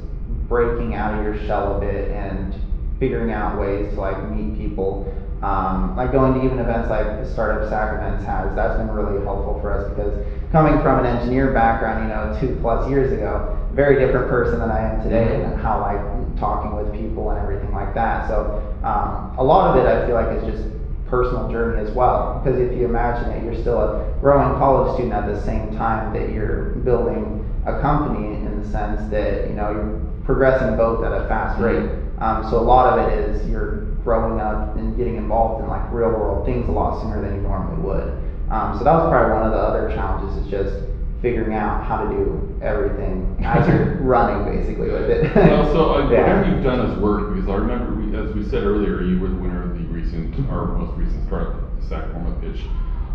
breaking 0.48 0.96
out 0.96 1.17
of 1.17 1.24
your 1.24 1.38
shell 1.48 1.77
a 1.77 1.79
bit 1.79 2.12
and 2.12 2.53
figuring 3.00 3.31
out 3.31 3.60
ways 3.60 3.93
to 3.93 4.00
like 4.00 4.29
meet 4.29 4.58
people. 4.58 5.12
Um, 5.41 5.96
like 5.96 6.12
going 6.12 6.39
to 6.39 6.46
even 6.46 6.60
events 6.60 6.89
like 6.89 7.25
Startup 7.25 7.67
Sac 7.67 7.98
events 7.98 8.24
has, 8.25 8.53
that's 8.55 8.77
been 8.77 8.91
really 8.91 9.24
helpful 9.24 9.60
for 9.60 9.74
us 9.74 9.89
because 9.89 10.13
coming 10.51 10.79
from 10.81 11.00
an 11.00 11.05
engineer 11.05 11.51
background, 11.51 12.03
you 12.03 12.10
know, 12.13 12.38
two 12.39 12.60
plus 12.62 12.88
years 12.89 13.12
ago, 13.12 13.58
very 13.74 14.05
different 14.05 14.29
person 14.29 14.60
than 14.60 14.70
I 14.70 14.81
am 14.81 15.01
today 15.01 15.41
and 15.41 15.60
how 15.60 15.79
like 15.79 16.11
talking 16.42 16.76
with 16.76 16.92
people 17.00 17.30
and 17.30 17.40
everything 17.40 17.72
like 17.72 17.94
that. 17.94 18.28
So 18.28 18.60
um, 18.84 19.38
a 19.38 19.44
lot 19.44 19.78
of 19.78 19.86
it 19.86 19.88
I 19.88 20.06
feel 20.06 20.16
like 20.16 20.36
is 20.36 20.44
just 20.44 20.68
personal 21.06 21.52
journey 21.52 21.80
as 21.88 21.94
well. 21.94 22.42
Because 22.44 22.60
if 22.60 22.76
you 22.76 22.86
imagine 22.86 23.30
it, 23.32 23.44
you're 23.46 23.62
still 23.62 23.80
a 23.80 24.18
growing 24.20 24.58
college 24.58 24.94
student 24.96 25.14
at 25.14 25.28
the 25.28 25.40
same 25.40 25.76
time 25.78 26.12
that 26.14 26.32
you're 26.32 26.76
building 26.84 27.48
a 27.68 27.80
company 27.80 28.36
in 28.36 28.60
the 28.60 28.68
sense 28.68 29.10
that 29.12 29.48
you 29.48 29.54
know 29.54 29.70
you're 29.72 30.02
progressing 30.26 30.76
both 30.76 31.04
at 31.06 31.14
a 31.14 31.28
fast 31.28 31.62
rate. 31.62 31.90
Um, 32.20 32.50
so 32.50 32.60
a 32.60 32.66
lot 32.66 32.98
of 32.98 33.08
it 33.08 33.20
is 33.20 33.48
you're 33.48 33.86
growing 34.04 34.40
up 34.40 34.76
and 34.78 34.98
getting 34.98 35.18
involved 35.18 35.64
in 35.64 35.70
like 35.70 35.92
real 35.92 36.10
world 36.10 36.46
things 36.46 36.68
a 36.68 36.72
lot 36.72 37.02
sooner 37.02 37.22
than 37.22 37.36
you 37.36 37.42
normally 37.42 37.82
would. 37.84 38.18
Um, 38.50 38.78
so 38.78 38.84
that 38.84 38.94
was 38.94 39.10
probably 39.10 39.34
one 39.34 39.44
of 39.44 39.52
the 39.52 39.58
other 39.58 39.90
challenges 39.90 40.36
is 40.38 40.50
just 40.50 40.76
figuring 41.22 41.54
out 41.54 41.84
how 41.84 42.04
to 42.04 42.10
do 42.10 42.60
everything 42.62 43.36
as 43.44 43.68
you're 43.68 43.96
running 44.01 44.44
basically 44.46 44.90
with 44.90 45.10
it. 45.10 45.36
well, 45.36 45.72
so 45.72 45.94
uh, 45.94 46.00
Yeah. 46.12 46.22
whatever 46.22 46.50
you've 46.50 46.63
done 46.63 46.88
has 46.90 46.98
worked 47.00 47.36
because 47.36 47.50
I 47.50 47.56
remember, 47.56 47.94
we, 47.94 48.16
as 48.18 48.34
we 48.34 48.44
said 48.44 48.63
earlier, 48.63 49.01
you 49.04 49.20
were 49.20 49.28
the 49.30 49.36
winner 49.36 49.63
of 49.63 49.74
the 49.78 49.86
recent, 49.86 50.34
our 50.50 50.66
most 50.68 50.98
recent 50.98 51.25
startup 51.28 51.56
Sac 51.88 52.12
Forma 52.12 52.34
pitch. 52.42 52.62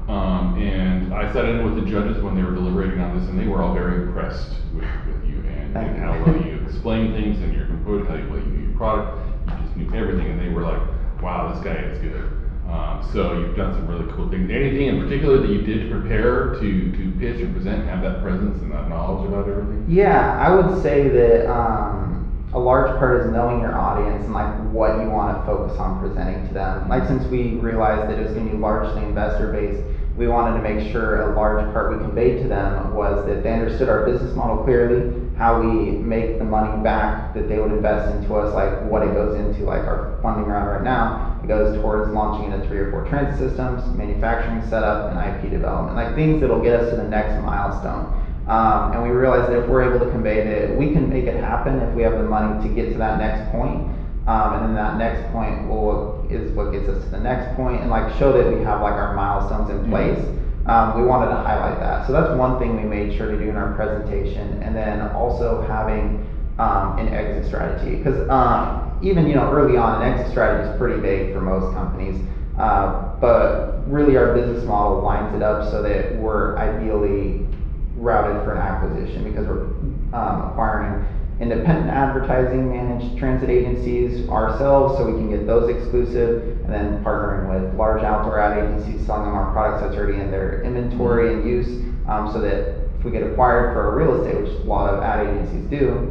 Um, 0.08 0.56
and 0.62 1.12
I 1.12 1.32
sat 1.32 1.46
in 1.46 1.64
with 1.64 1.82
the 1.82 1.90
judges 1.90 2.22
when 2.22 2.36
they 2.36 2.42
were 2.42 2.54
deliberating 2.54 3.00
on 3.00 3.18
this, 3.18 3.28
and 3.28 3.36
they 3.38 3.48
were 3.48 3.60
all 3.60 3.74
very 3.74 4.02
impressed 4.06 4.54
with, 4.72 4.84
with 5.06 5.28
you 5.28 5.38
and, 5.50 5.76
and 5.76 5.98
how 5.98 6.12
well 6.24 6.36
you 6.46 6.62
explained 6.64 7.14
things 7.14 7.40
and 7.42 7.52
your 7.52 7.66
composure, 7.66 8.04
how 8.04 8.14
well 8.30 8.38
you 8.38 8.46
knew 8.46 8.68
your 8.68 8.76
product, 8.76 9.18
you 9.48 9.64
just 9.64 9.76
knew 9.76 9.92
everything, 9.98 10.30
and 10.30 10.40
they 10.40 10.48
were 10.48 10.62
like, 10.62 10.80
wow, 11.20 11.52
this 11.52 11.64
guy 11.64 11.74
is 11.74 11.98
good. 11.98 12.30
Um, 12.68 13.08
so 13.12 13.38
you've 13.38 13.56
done 13.56 13.74
some 13.74 13.86
really 13.86 14.10
cool 14.12 14.28
things. 14.28 14.50
Anything 14.50 14.88
in 14.88 15.00
particular 15.00 15.38
that 15.38 15.48
you 15.48 15.62
did 15.62 15.88
to 15.88 16.00
prepare 16.00 16.54
to, 16.54 16.92
to 16.92 17.12
pitch 17.18 17.40
and 17.40 17.54
present, 17.54 17.80
and 17.80 17.88
have 17.88 18.02
that 18.02 18.22
presence 18.22 18.60
and 18.60 18.72
that 18.72 18.88
knowledge 18.88 19.28
about 19.28 19.48
everything? 19.48 19.86
Yeah, 19.88 20.36
I 20.38 20.54
would 20.54 20.82
say 20.82 21.08
that 21.08 21.50
um, 21.50 22.50
a 22.52 22.58
large 22.58 22.96
part 22.98 23.20
is 23.24 23.32
knowing 23.32 23.60
your 23.60 23.76
audience 23.76 24.24
and 24.24 24.34
like 24.34 24.52
what 24.72 25.00
you 25.00 25.10
want 25.10 25.38
to 25.38 25.46
focus 25.46 25.78
on 25.78 26.00
presenting 26.00 26.48
to 26.48 26.54
them. 26.54 26.88
Like 26.88 27.06
since 27.06 27.24
we 27.26 27.54
realized 27.54 28.10
that 28.10 28.18
it 28.18 28.22
was 28.22 28.32
going 28.32 28.46
to 28.46 28.52
be 28.52 28.58
largely 28.58 29.02
investor 29.02 29.52
based, 29.52 29.82
we 30.16 30.26
wanted 30.26 30.56
to 30.56 30.62
make 30.62 30.90
sure 30.90 31.30
a 31.30 31.36
large 31.36 31.62
part 31.72 31.92
we 31.92 32.02
conveyed 32.02 32.42
to 32.42 32.48
them 32.48 32.94
was 32.94 33.26
that 33.26 33.42
they 33.42 33.52
understood 33.52 33.88
our 33.88 34.06
business 34.06 34.34
model 34.34 34.64
clearly, 34.64 35.12
how 35.36 35.60
we 35.60 35.90
make 35.90 36.38
the 36.38 36.44
money 36.44 36.82
back 36.82 37.34
that 37.34 37.48
they 37.48 37.58
would 37.58 37.72
invest 37.72 38.14
into 38.16 38.34
us, 38.36 38.54
like 38.54 38.90
what 38.90 39.02
it 39.02 39.12
goes 39.12 39.36
into, 39.38 39.64
like 39.64 39.82
our 39.82 40.18
funding 40.22 40.46
round 40.46 40.66
right 40.68 40.82
now, 40.82 41.38
it 41.44 41.46
goes 41.46 41.76
towards 41.76 42.10
launching 42.12 42.50
into 42.50 42.66
three 42.66 42.78
or 42.78 42.90
four 42.90 43.06
transit 43.06 43.38
systems, 43.38 43.84
manufacturing 43.94 44.62
setup, 44.68 45.12
and 45.12 45.44
IP 45.44 45.50
development, 45.50 45.94
like 45.94 46.14
things 46.14 46.40
that'll 46.40 46.62
get 46.62 46.80
us 46.80 46.90
to 46.90 46.96
the 46.96 47.04
next 47.04 47.36
milestone. 47.42 48.12
Um, 48.48 48.92
and 48.92 49.02
we 49.02 49.10
realized 49.10 49.50
that 49.50 49.62
if 49.62 49.68
we're 49.68 49.82
able 49.82 50.04
to 50.04 50.10
convey 50.10 50.42
that 50.44 50.74
we 50.74 50.92
can 50.92 51.08
make 51.10 51.24
it 51.24 51.36
happen 51.36 51.80
if 51.80 51.94
we 51.94 52.02
have 52.02 52.16
the 52.16 52.22
money 52.22 52.62
to 52.62 52.74
get 52.74 52.92
to 52.92 52.98
that 52.98 53.18
next 53.18 53.50
point, 53.50 53.90
um, 54.26 54.54
and 54.54 54.64
then 54.64 54.74
that 54.74 54.96
next 54.96 55.30
point 55.32 55.68
will 55.68 56.24
is 56.30 56.50
what 56.52 56.72
gets 56.72 56.88
us 56.88 57.04
to 57.04 57.10
the 57.10 57.18
next 57.18 57.54
point, 57.56 57.82
and 57.82 57.90
like 57.90 58.10
show 58.16 58.32
that 58.32 58.48
we 58.52 58.62
have 58.62 58.80
like 58.80 58.94
our 58.94 59.14
milestones 59.14 59.68
in 59.68 59.88
place. 59.90 60.24
Um, 60.68 61.00
we 61.00 61.06
wanted 61.06 61.30
to 61.30 61.36
highlight 61.36 61.78
that. 61.80 62.06
So 62.06 62.12
that's 62.12 62.36
one 62.36 62.58
thing 62.58 62.76
we 62.76 62.82
made 62.82 63.16
sure 63.16 63.30
to 63.30 63.38
do 63.38 63.48
in 63.50 63.56
our 63.56 63.74
presentation, 63.74 64.62
and 64.62 64.74
then 64.74 65.00
also 65.00 65.62
having 65.62 66.26
um, 66.58 66.98
an 66.98 67.08
exit 67.14 67.46
strategy 67.46 67.96
because 67.96 68.28
um, 68.30 68.98
even 69.02 69.26
you 69.26 69.34
know 69.34 69.50
early 69.52 69.76
on, 69.76 70.02
an 70.02 70.12
exit 70.12 70.30
strategy 70.30 70.68
is 70.68 70.78
pretty 70.78 71.00
vague 71.00 71.32
for 71.32 71.40
most 71.40 71.72
companies. 71.74 72.20
Uh, 72.58 73.16
but 73.20 73.86
really, 73.86 74.16
our 74.16 74.34
business 74.34 74.64
model 74.64 75.02
lines 75.02 75.34
it 75.34 75.42
up 75.42 75.70
so 75.70 75.82
that 75.82 76.16
we're 76.16 76.56
ideally 76.58 77.46
routed 77.96 78.42
for 78.44 78.52
an 78.52 78.58
acquisition 78.58 79.24
because 79.24 79.46
we're 79.46 79.62
um, 80.12 80.50
acquiring 80.50 81.04
independent 81.40 81.90
advertising 81.90 82.68
managed 82.68 83.18
transit 83.18 83.50
agencies 83.50 84.28
ourselves 84.30 84.96
so 84.96 85.04
we 85.04 85.12
can 85.12 85.28
get 85.28 85.46
those 85.46 85.68
exclusive 85.68 86.42
and 86.64 86.72
then 86.72 87.04
partnering 87.04 87.48
with 87.48 87.78
large 87.78 88.02
outdoor 88.02 88.40
ad 88.40 88.56
agencies 88.56 89.04
selling 89.06 89.24
them 89.24 89.34
our 89.34 89.52
products 89.52 89.82
that's 89.82 89.96
already 89.96 90.18
in 90.18 90.30
their 90.30 90.62
inventory 90.62 91.32
and 91.32 91.46
use 91.46 91.76
um, 92.08 92.32
so 92.32 92.40
that 92.40 92.72
if 92.98 93.04
we 93.04 93.10
get 93.12 93.22
acquired 93.22 93.74
for 93.74 93.94
real 93.94 94.14
estate 94.20 94.40
which 94.40 94.52
a 94.52 94.66
lot 94.66 94.92
of 94.92 95.02
ad 95.02 95.20
agencies 95.20 95.68
do 95.68 96.10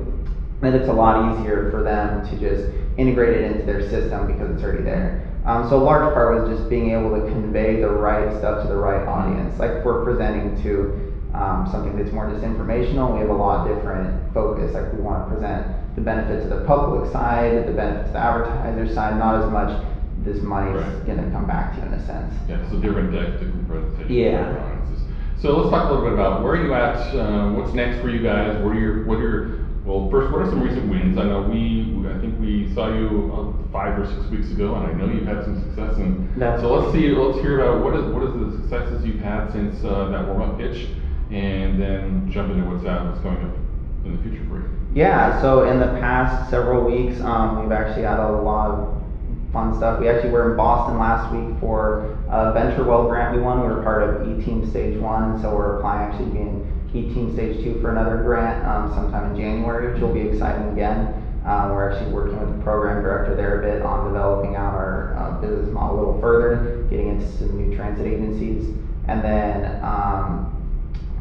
then 0.62 0.76
it's 0.76 0.88
a 0.88 0.94
lot 0.94 1.18
easier 1.18 1.70
for 1.72 1.82
them 1.82 2.24
to 2.24 2.40
just 2.40 2.66
integrate 2.98 3.34
it 3.34 3.44
into 3.44 3.64
their 3.66 3.82
system 3.82 4.26
because 4.26 4.50
it's 4.52 4.64
already 4.64 4.84
there. 4.84 5.22
Um, 5.46 5.68
so 5.70 5.78
a 5.78 5.84
large 5.84 6.12
part 6.14 6.34
was 6.40 6.48
just 6.48 6.70
being 6.70 6.92
able 6.92 7.12
to 7.12 7.22
convey 7.30 7.80
the 7.80 7.90
right 7.90 8.36
stuff 8.38 8.62
to 8.64 8.68
the 8.68 8.76
right 8.76 9.06
audience. 9.06 9.60
Like 9.60 9.72
if 9.72 9.84
we're 9.84 10.04
presenting 10.04 10.60
to 10.64 11.05
um, 11.36 11.68
something 11.72 11.96
that's 11.96 12.12
more 12.12 12.30
just 12.30 12.44
informational. 12.44 13.12
We 13.14 13.20
have 13.20 13.30
a 13.30 13.34
lot 13.34 13.68
different 13.68 14.34
focus. 14.34 14.74
Like 14.74 14.92
we 14.94 15.00
want 15.02 15.28
to 15.28 15.34
present 15.36 15.68
the 15.96 16.02
benefits 16.02 16.44
of 16.44 16.50
the 16.50 16.66
public 16.66 17.12
side, 17.12 17.68
the 17.68 17.74
benefits 17.74 18.08
of 18.08 18.14
the 18.14 18.20
advertiser 18.20 18.88
side, 18.94 19.18
not 19.18 19.44
as 19.44 19.50
much 19.52 19.72
this 20.24 20.42
money 20.42 20.72
is 20.72 20.78
Right. 20.82 21.06
going 21.06 21.24
to 21.24 21.30
come 21.32 21.46
back 21.46 21.74
to 21.76 21.82
you 21.82 21.86
in 21.88 21.94
a 21.94 22.00
sense. 22.06 22.34
Yeah, 22.50 22.58
so 22.70 22.80
different 22.80 23.12
decks, 23.12 23.34
different 23.34 23.68
presentations. 23.68 24.12
Yeah. 24.12 24.72
So 25.38 25.58
let's 25.58 25.70
talk 25.70 25.90
a 25.90 25.94
little 25.94 26.06
bit 26.10 26.14
about 26.14 26.42
where 26.42 26.54
are 26.54 26.66
you 26.66 26.74
at, 26.74 26.96
uh, 27.16 27.52
what's 27.52 27.74
next 27.74 28.02
for 28.02 28.10
you 28.10 28.24
guys, 28.24 28.58
what 28.64 28.76
are 28.76 28.80
your, 28.80 29.06
what 29.06 29.20
are 29.20 29.22
your, 29.22 29.66
well, 29.86 30.10
first, 30.10 30.32
what 30.32 30.42
are 30.42 30.50
some 30.50 30.62
recent 30.64 30.90
wins? 30.90 31.18
I 31.20 31.24
know 31.26 31.42
we, 31.44 31.94
I 32.10 32.18
think 32.20 32.40
we 32.40 32.74
saw 32.74 32.90
you 32.92 33.30
uh, 33.36 33.72
five 33.72 34.00
or 34.00 34.08
six 34.08 34.26
weeks 34.32 34.50
ago, 34.50 34.74
and 34.76 34.88
I 34.88 34.94
know 34.94 35.06
you've 35.14 35.28
had 35.28 35.44
some 35.44 35.62
success, 35.62 35.98
and 35.98 36.28
That's- 36.42 36.62
so 36.62 36.74
let's 36.74 36.92
see, 36.94 37.10
let's 37.12 37.38
hear 37.40 37.60
about 37.62 37.84
what 37.84 37.94
is, 37.96 38.06
what 38.12 38.24
is 38.24 38.34
the 38.34 38.58
successes 38.64 39.06
you've 39.06 39.20
had 39.22 39.52
since, 39.52 39.84
uh, 39.84 40.10
that 40.10 40.26
warm-up 40.26 40.58
pitch, 40.58 40.88
and 41.32 41.82
then 41.82 42.32
jump 42.32 42.52
into 42.52 42.70
what's 42.70 42.86
out, 42.86 43.08
what's 43.08 43.20
going 43.20 43.38
up 43.38 43.56
in 44.06 44.16
the 44.16 44.24
future 44.24 44.46
for 44.48 44.60
you. 44.60 44.70
Yeah, 44.94 45.42
so 45.42 45.70
in 45.70 45.80
the 45.80 46.00
past 46.00 46.50
several 46.50 46.84
weeks, 46.84 47.20
um, 47.22 47.62
we've 47.62 47.72
actually 47.72 48.04
had 48.04 48.20
a 48.20 48.32
lot 48.32 48.72
of 48.72 49.04
fun 49.52 49.76
stuff. 49.76 50.00
We 50.00 50.08
actually 50.08 50.32
were 50.32 50.52
in 50.52 50.58
Boston 50.58 51.00
last 51.00 51.34
week 51.34 51.60
for 51.60 52.18
a 52.30 52.54
VentureWell 52.54 53.10
grant 53.10 53.36
we 53.36 53.42
won. 53.42 53.62
We 53.62 53.68
were 53.68 53.82
part 53.84 54.04
of 54.04 54.28
E-Team 54.28 54.70
Stage 54.70 54.98
1, 54.98 55.42
so 55.42 55.56
we're 55.56 55.78
applying 55.78 56.12
actually 56.12 56.32
being 56.32 56.90
E-Team 56.94 57.34
Stage 57.34 57.64
2 57.64 57.82
for 57.82 57.92
another 57.92 58.18
grant 58.18 58.66
um, 58.66 58.94
sometime 58.94 59.32
in 59.32 59.38
January, 59.38 59.92
which 59.92 60.02
will 60.02 60.14
be 60.14 60.22
exciting 60.22 60.70
again. 60.72 61.22
Uh, 61.46 61.70
we're 61.72 61.92
actually 61.92 62.12
working 62.12 62.40
with 62.40 62.58
the 62.58 62.64
program 62.64 63.04
director 63.04 63.36
there 63.36 63.60
a 63.60 63.62
bit 63.62 63.82
on 63.82 64.06
developing 64.06 64.56
out 64.56 64.74
our 64.74 65.16
uh, 65.16 65.40
business 65.42 65.70
model 65.72 65.96
a 65.96 66.00
little 66.00 66.22
further, 66.22 66.84
getting 66.90 67.10
into 67.10 67.28
some 67.38 67.56
new 67.56 67.76
transit 67.76 68.08
agencies, 68.08 68.76
and 69.08 69.24
then 69.24 69.84
um, 69.84 70.55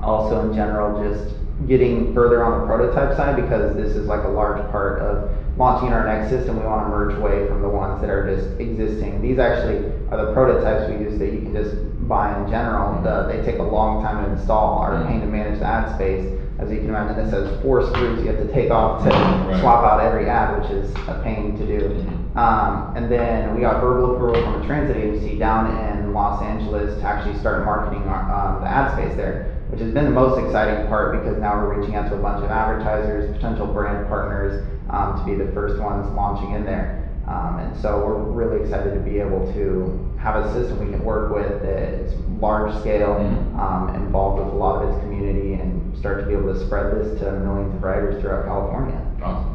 also 0.04 0.48
in 0.48 0.54
general 0.54 1.02
just 1.02 1.34
getting 1.66 2.12
further 2.14 2.44
on 2.44 2.60
the 2.60 2.66
prototype 2.66 3.16
side 3.16 3.36
because 3.36 3.74
this 3.76 3.96
is 3.96 4.06
like 4.06 4.24
a 4.24 4.28
large 4.28 4.60
part 4.70 5.00
of 5.00 5.30
launching 5.56 5.92
our 5.92 6.04
next 6.04 6.28
system. 6.30 6.58
We 6.58 6.66
want 6.66 6.84
to 6.86 6.90
merge 6.90 7.14
away 7.14 7.46
from 7.48 7.62
the 7.62 7.68
ones 7.68 8.00
that 8.00 8.10
are 8.10 8.26
just 8.34 8.58
existing. 8.60 9.22
These 9.22 9.38
actually 9.38 9.86
are 10.10 10.26
the 10.26 10.32
prototypes 10.32 10.90
we 10.90 10.98
use 11.04 11.18
that 11.18 11.32
you 11.32 11.40
can 11.40 11.52
just 11.54 11.76
buy 12.08 12.36
in 12.42 12.50
general. 12.50 13.00
The, 13.02 13.26
they 13.32 13.42
take 13.44 13.60
a 13.60 13.62
long 13.62 14.02
time 14.02 14.24
to 14.24 14.32
install. 14.32 14.78
Are 14.78 14.94
a 15.02 15.06
pain 15.06 15.20
to 15.20 15.26
manage 15.26 15.60
the 15.60 15.66
ad 15.66 15.94
space 15.94 16.30
as 16.58 16.70
you 16.70 16.78
can 16.78 16.88
imagine 16.88 17.16
this 17.16 17.32
has 17.32 17.60
four 17.62 17.84
screws 17.84 18.20
you 18.24 18.30
have 18.30 18.38
to 18.38 18.52
take 18.52 18.70
off 18.70 19.02
to 19.02 19.10
Right. 19.10 19.60
swap 19.60 19.84
out 19.84 20.00
every 20.00 20.28
ad 20.28 20.60
which 20.60 20.70
is 20.70 20.88
a 21.08 21.20
pain 21.24 21.56
to 21.58 21.66
do. 21.66 21.80
Mhm. 21.88 22.36
um, 22.36 22.92
and 22.96 23.10
then 23.10 23.54
we 23.54 23.60
got 23.60 23.80
verbal 23.80 24.14
approval 24.14 24.40
from 24.42 24.62
a 24.62 24.64
transit 24.66 24.96
agency 24.96 25.36
down 25.38 25.66
in 25.66 26.12
Los 26.12 26.40
Angeles 26.42 26.96
to 27.00 27.04
actually 27.04 27.34
start 27.34 27.64
marketing 27.64 28.04
our, 28.08 28.22
um, 28.32 28.60
the 28.62 28.68
ad 28.70 28.92
space 28.92 29.14
there, 29.16 29.46
which 29.74 29.80
has 29.80 29.90
been 29.90 30.04
the 30.04 30.10
most 30.10 30.38
exciting 30.38 30.86
part 30.86 31.10
because 31.10 31.36
now 31.36 31.56
we're 31.56 31.64
reaching 31.64 31.96
out 31.96 32.06
to 32.06 32.14
a 32.14 32.22
bunch 32.22 32.44
of 32.44 32.48
advertisers, 32.48 33.26
potential 33.26 33.66
brand 33.66 34.06
partners, 34.06 34.54
um, 34.90 35.12
to 35.18 35.24
be 35.24 35.34
the 35.34 35.44
first 35.52 35.82
ones 35.82 36.06
launching 36.14 36.52
in 36.52 36.64
there. 36.64 36.86
Um, 37.26 37.58
and 37.58 37.76
so 37.76 37.98
we're 37.98 38.14
really 38.14 38.60
excited 38.60 38.94
to 38.94 39.00
be 39.00 39.18
able 39.18 39.42
to 39.54 39.90
have 40.16 40.36
a 40.36 40.52
system 40.52 40.78
we 40.78 40.86
can 40.86 41.02
work 41.02 41.28
with 41.28 41.60
that 41.62 41.90
is 42.06 42.14
large 42.38 42.72
scale, 42.72 43.16
Mhm. 43.18 43.58
um, 43.58 43.88
involved 43.96 44.38
with 44.38 44.46
a 44.52 44.56
lot 44.56 44.76
of 44.76 44.82
its 44.88 44.96
community, 45.02 45.54
and 45.54 45.96
start 45.96 46.20
to 46.20 46.24
be 46.24 46.34
able 46.34 46.54
to 46.54 46.54
spread 46.54 46.92
this 46.92 47.18
to 47.18 47.32
millions 47.32 47.74
of 47.74 47.82
riders 47.82 48.14
throughout 48.20 48.44
California. 48.44 49.00
Awesome. 49.20 49.50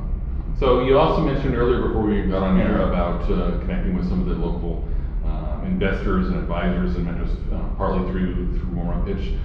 So 0.55 0.79
you 0.81 0.97
also 0.97 1.21
mentioned 1.21 1.55
earlier 1.55 1.79
before 1.79 2.01
we 2.01 2.23
got 2.23 2.43
on 2.43 2.59
air 2.59 2.81
about 2.81 3.21
uh, 3.29 3.51
connecting 3.61 3.95
with 3.95 4.09
some 4.09 4.19
of 4.19 4.25
the 4.25 4.33
local 4.33 4.83
um, 5.25 5.63
investors 5.63 6.27
and 6.27 6.37
advisors 6.37 6.95
and 6.95 7.05
mentors, 7.05 7.31
uh, 7.53 7.59
partly 7.77 8.03
through 8.11 8.47
through 8.57 8.75
warm 8.75 9.05
pitch. 9.05 9.35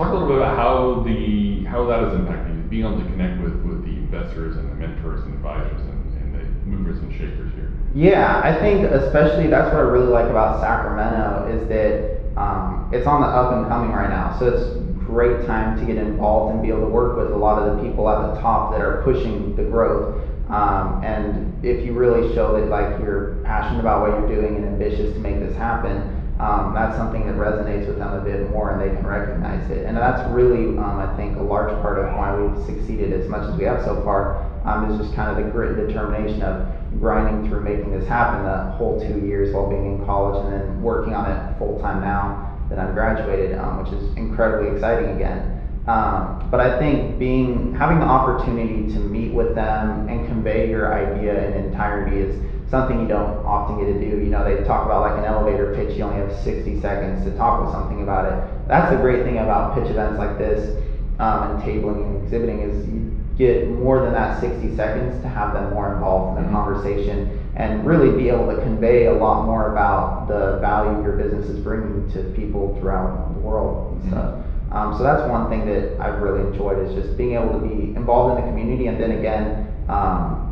Talk 0.00 0.08
a 0.08 0.12
little 0.14 0.28
bit 0.28 0.38
about 0.38 0.56
how 0.56 1.02
the 1.04 1.62
how 1.64 1.84
that 1.84 2.02
is 2.04 2.18
impacting 2.18 2.70
being 2.70 2.86
able 2.86 2.96
to 2.96 3.04
connect 3.04 3.38
with 3.42 3.52
with 3.60 3.84
the 3.84 3.90
investors 4.00 4.56
and 4.56 4.70
the 4.70 4.74
mentors 4.74 5.20
and 5.24 5.34
advisors 5.34 5.78
and, 5.78 6.16
and 6.16 6.34
the 6.34 6.40
movers 6.64 6.96
and 7.02 7.12
shakers 7.12 7.52
here. 7.52 7.70
Yeah, 7.94 8.40
I 8.42 8.58
think 8.58 8.90
especially 8.90 9.48
that's 9.48 9.66
what 9.66 9.76
I 9.76 9.84
really 9.84 10.06
like 10.06 10.30
about 10.30 10.62
Sacramento 10.62 11.52
is 11.52 11.68
that 11.68 12.40
um, 12.40 12.88
it's 12.94 13.06
on 13.06 13.20
the 13.20 13.26
up 13.26 13.52
and 13.52 13.68
coming 13.68 13.92
right 13.92 14.08
now. 14.08 14.38
So 14.38 14.48
it's 14.48 14.74
a 14.74 14.80
great 15.04 15.44
time 15.46 15.78
to 15.78 15.84
get 15.84 15.98
involved 15.98 16.54
and 16.54 16.62
be 16.62 16.68
able 16.70 16.88
to 16.88 16.88
work 16.88 17.18
with 17.18 17.32
a 17.32 17.36
lot 17.36 17.60
of 17.60 17.76
the 17.76 17.82
people 17.86 18.08
at 18.08 18.34
the 18.34 18.40
top 18.40 18.72
that 18.72 18.80
are 18.80 19.02
pushing 19.04 19.54
the 19.54 19.64
growth. 19.64 20.16
Um, 20.48 21.04
and 21.04 21.62
if 21.62 21.84
you 21.84 21.92
really 21.92 22.34
show 22.34 22.58
that 22.58 22.70
like 22.70 22.98
you're 23.02 23.36
passionate 23.44 23.80
about 23.80 24.00
what 24.00 24.18
you're 24.18 24.40
doing 24.40 24.56
and 24.56 24.64
ambitious 24.64 25.12
to 25.12 25.18
make 25.18 25.40
this 25.40 25.54
happen, 25.58 26.19
um, 26.40 26.72
that's 26.72 26.96
something 26.96 27.26
that 27.26 27.36
resonates 27.36 27.86
with 27.86 27.98
them 27.98 28.14
a 28.14 28.24
bit 28.24 28.50
more 28.50 28.72
and 28.72 28.80
they 28.80 28.88
can 28.96 29.06
recognize 29.06 29.70
it. 29.70 29.84
And 29.84 29.96
that's 29.96 30.26
really, 30.32 30.72
um, 30.80 30.98
I 30.98 31.06
think, 31.16 31.36
a 31.36 31.42
large 31.42 31.70
part 31.82 31.98
of 31.98 32.06
why 32.16 32.32
we've 32.32 32.64
succeeded 32.64 33.12
as 33.12 33.28
much 33.28 33.44
as 33.44 33.54
we 33.56 33.64
have 33.64 33.84
so 33.84 34.02
far 34.02 34.40
um, 34.64 34.90
is 34.90 34.96
just 34.96 35.14
kind 35.14 35.28
of 35.28 35.36
the 35.36 35.50
grit 35.52 35.76
and 35.76 35.86
determination 35.86 36.42
of 36.42 36.64
grinding 36.98 37.48
through 37.48 37.60
making 37.60 37.92
this 37.92 38.08
happen 38.08 38.42
the 38.42 38.72
whole 38.80 38.98
two 38.98 39.20
years 39.20 39.52
while 39.52 39.68
being 39.68 40.00
in 40.00 40.04
college 40.06 40.42
and 40.42 40.52
then 40.52 40.82
working 40.82 41.14
on 41.14 41.30
it 41.30 41.58
full 41.58 41.78
time 41.80 42.00
now 42.00 42.48
that 42.70 42.78
I'm 42.78 42.94
graduated, 42.94 43.58
um, 43.58 43.82
which 43.82 43.92
is 43.92 44.16
incredibly 44.16 44.72
exciting 44.74 45.10
again. 45.16 45.60
Um, 45.86 46.48
but 46.50 46.60
I 46.60 46.78
think 46.78 47.18
being 47.18 47.74
having 47.74 48.00
the 48.00 48.06
opportunity 48.06 48.92
to 48.94 48.98
meet 49.00 49.32
with 49.32 49.54
them 49.54 50.08
and 50.08 50.26
convey 50.26 50.70
your 50.70 50.92
idea 50.92 51.48
in 51.48 51.52
entirety 51.66 52.20
is 52.20 52.34
something 52.70 53.00
you 53.00 53.08
don't 53.08 53.44
often 53.44 53.76
get 53.76 53.86
to 53.86 53.94
do. 53.94 54.16
You 54.24 54.30
know, 54.30 54.44
they 54.44 54.54
talk 54.64 54.84
about 54.84 55.02
like 55.02 55.18
an 55.18 55.24
elevator 55.24 55.66
pitch, 55.74 55.98
you 55.98 56.04
only 56.04 56.16
have 56.16 56.32
60 56.32 56.80
seconds 56.80 57.24
to 57.24 57.30
talk 57.36 57.58
with 57.58 57.68
something 57.68 58.00
about 58.00 58.24
it. 58.24 58.34
That's 58.68 58.88
the 58.88 58.96
great 58.96 59.24
thing 59.24 59.38
about 59.38 59.74
pitch 59.74 59.90
events 59.90 60.18
like 60.18 60.38
this 60.38 60.70
um, 61.18 61.42
and 61.42 61.60
tabling 61.60 62.06
and 62.06 62.22
exhibiting 62.24 62.60
is 62.60 62.86
you 62.86 63.02
get 63.36 63.66
more 63.66 64.00
than 64.00 64.12
that 64.12 64.40
60 64.40 64.76
seconds 64.76 65.20
to 65.22 65.28
have 65.28 65.52
them 65.52 65.70
more 65.70 65.88
involved 65.92 66.28
in 66.38 66.44
the 66.44 66.48
Mhm. 66.48 66.52
conversation 66.54 67.28
and 67.56 67.84
really 67.84 68.10
be 68.10 68.28
able 68.28 68.46
to 68.46 68.54
convey 68.62 69.06
a 69.06 69.12
lot 69.12 69.44
more 69.44 69.72
about 69.72 70.28
the 70.28 70.58
value 70.60 71.02
your 71.02 71.12
business 71.12 71.48
is 71.48 71.58
bringing 71.58 72.06
to 72.12 72.20
people 72.34 72.76
throughout 72.78 73.34
the 73.34 73.40
world 73.40 73.92
and 73.92 74.02
stuff. 74.12 74.30
Um, 74.72 74.92
so 74.92 75.02
that's 75.02 75.26
one 75.26 75.48
thing 75.48 75.64
that 75.66 75.88
I've 75.98 76.20
really 76.20 76.40
enjoyed 76.42 76.78
is 76.78 76.94
just 76.94 77.16
being 77.16 77.32
able 77.32 77.50
to 77.52 77.58
be 77.58 77.92
involved 77.96 78.30
in 78.30 78.44
the 78.44 78.48
community 78.48 78.86
and 78.86 79.00
then 79.00 79.10
again, 79.10 79.66
um, 79.88 80.46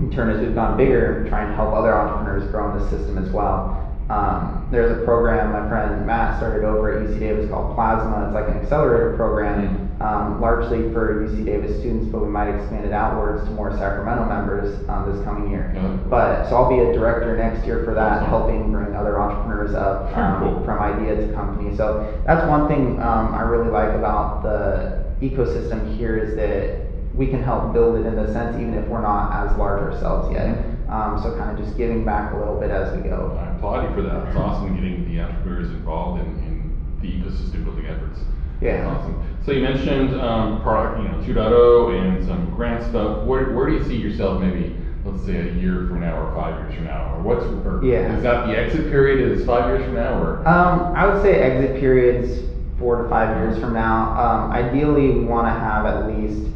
in 0.00 0.10
turn 0.10 0.30
as 0.30 0.40
we've 0.40 0.54
gone 0.54 0.76
bigger, 0.76 1.26
try 1.28 1.44
and 1.44 1.54
help 1.54 1.74
other 1.74 1.94
entrepreneurs 1.94 2.50
grow 2.50 2.72
in 2.72 2.78
the 2.82 2.90
system 2.90 3.18
as 3.18 3.30
well. 3.30 3.86
Um, 4.08 4.66
there's 4.72 4.90
a 4.90 5.04
program 5.04 5.52
my 5.52 5.68
friend 5.68 6.04
Matt 6.04 6.38
started 6.38 6.66
over 6.66 6.98
at 6.98 7.06
UC 7.08 7.20
Davis 7.20 7.48
called 7.48 7.76
Plasma. 7.76 8.26
It's 8.26 8.34
like 8.34 8.48
an 8.48 8.60
accelerator 8.60 9.14
program, 9.16 9.88
um, 10.00 10.40
largely 10.40 10.92
for 10.92 11.28
UC 11.28 11.44
Davis 11.44 11.78
students, 11.78 12.06
but 12.10 12.18
we 12.20 12.28
might 12.28 12.50
expand 12.52 12.86
it 12.86 12.92
outwards 12.92 13.44
to 13.44 13.50
more 13.52 13.70
Sacramento 13.70 14.26
members 14.26 14.88
um, 14.88 15.12
this 15.12 15.22
coming 15.24 15.48
year. 15.52 15.70
Yeah. 15.76 15.86
But 16.08 16.48
so 16.48 16.56
I'll 16.56 16.68
be 16.68 16.80
a 16.80 16.92
director 16.92 17.36
next 17.36 17.64
year 17.64 17.84
for 17.84 17.94
that, 17.94 18.22
Awesome. 18.22 18.28
helping 18.30 18.72
bring 18.72 18.96
other 18.96 19.20
entrepreneurs 19.20 19.74
up 19.74 20.12
cool. 20.40 20.64
from 20.64 20.80
idea 20.80 21.14
to 21.14 21.32
company. 21.32 21.76
So 21.76 22.20
that's 22.26 22.44
one 22.48 22.66
thing 22.66 23.00
um, 23.00 23.32
I 23.32 23.42
really 23.42 23.70
like 23.70 23.94
about 23.94 24.42
the 24.42 25.04
ecosystem 25.24 25.96
here 25.96 26.18
is 26.18 26.34
that 26.34 26.89
we 27.14 27.26
can 27.26 27.42
help 27.42 27.72
build 27.72 27.96
it 27.96 28.06
in 28.06 28.14
the 28.16 28.26
sense, 28.32 28.56
even 28.56 28.74
if 28.74 28.86
we're 28.86 29.02
not 29.02 29.32
as 29.46 29.56
large 29.58 29.82
ourselves 29.82 30.32
yet. 30.32 30.56
Um, 30.88 31.20
so 31.22 31.36
kind 31.36 31.56
of 31.56 31.64
just 31.64 31.76
giving 31.76 32.04
back 32.04 32.32
a 32.32 32.36
little 32.36 32.58
bit 32.58 32.70
as 32.70 32.96
we 32.96 33.02
go. 33.08 33.36
I 33.40 33.50
applaud 33.54 33.88
you 33.88 33.94
for 33.94 34.02
that. 34.02 34.28
It's 34.28 34.36
awesome 34.36 34.74
getting 34.74 35.04
the 35.12 35.20
entrepreneurs 35.20 35.70
involved 35.70 36.20
in, 36.20 36.26
in 36.44 36.76
the 37.00 37.08
ecosystem 37.08 37.64
building 37.64 37.86
efforts. 37.86 38.20
Yeah. 38.60 38.82
That's 38.82 38.98
awesome. 38.98 39.22
So 39.44 39.52
you 39.52 39.62
mentioned 39.62 40.20
um, 40.20 40.60
product, 40.62 40.98
you 41.02 41.08
know, 41.34 41.42
2.0 41.48 41.98
and 42.16 42.26
some 42.26 42.50
grant 42.54 42.84
stuff. 42.84 43.24
Where, 43.24 43.52
where 43.54 43.66
do 43.68 43.74
you 43.76 43.84
see 43.84 43.96
yourself 43.96 44.40
maybe, 44.42 44.76
let's 45.04 45.24
say 45.24 45.48
a 45.48 45.52
year 45.54 45.86
from 45.88 46.00
now 46.00 46.20
or 46.20 46.34
five 46.34 46.58
years 46.60 46.74
from 46.74 46.84
now? 46.84 47.14
Or 47.14 47.22
what's, 47.22 47.44
or 47.44 47.84
Yeah. 47.84 48.14
is 48.16 48.22
that 48.22 48.46
the 48.46 48.56
exit 48.58 48.90
period 48.90 49.32
is 49.32 49.46
five 49.46 49.66
years 49.66 49.84
from 49.84 49.94
now 49.94 50.20
or? 50.22 50.38
Um, 50.46 50.92
I 50.94 51.06
would 51.06 51.22
say 51.22 51.40
exit 51.40 51.80
periods 51.80 52.42
four 52.78 53.02
to 53.02 53.08
five 53.08 53.36
years 53.38 53.58
from 53.58 53.72
now. 53.74 54.10
Um, 54.18 54.50
ideally, 54.52 55.10
we 55.10 55.24
want 55.24 55.46
to 55.46 55.50
have 55.58 55.86
at 55.86 56.06
least 56.08 56.48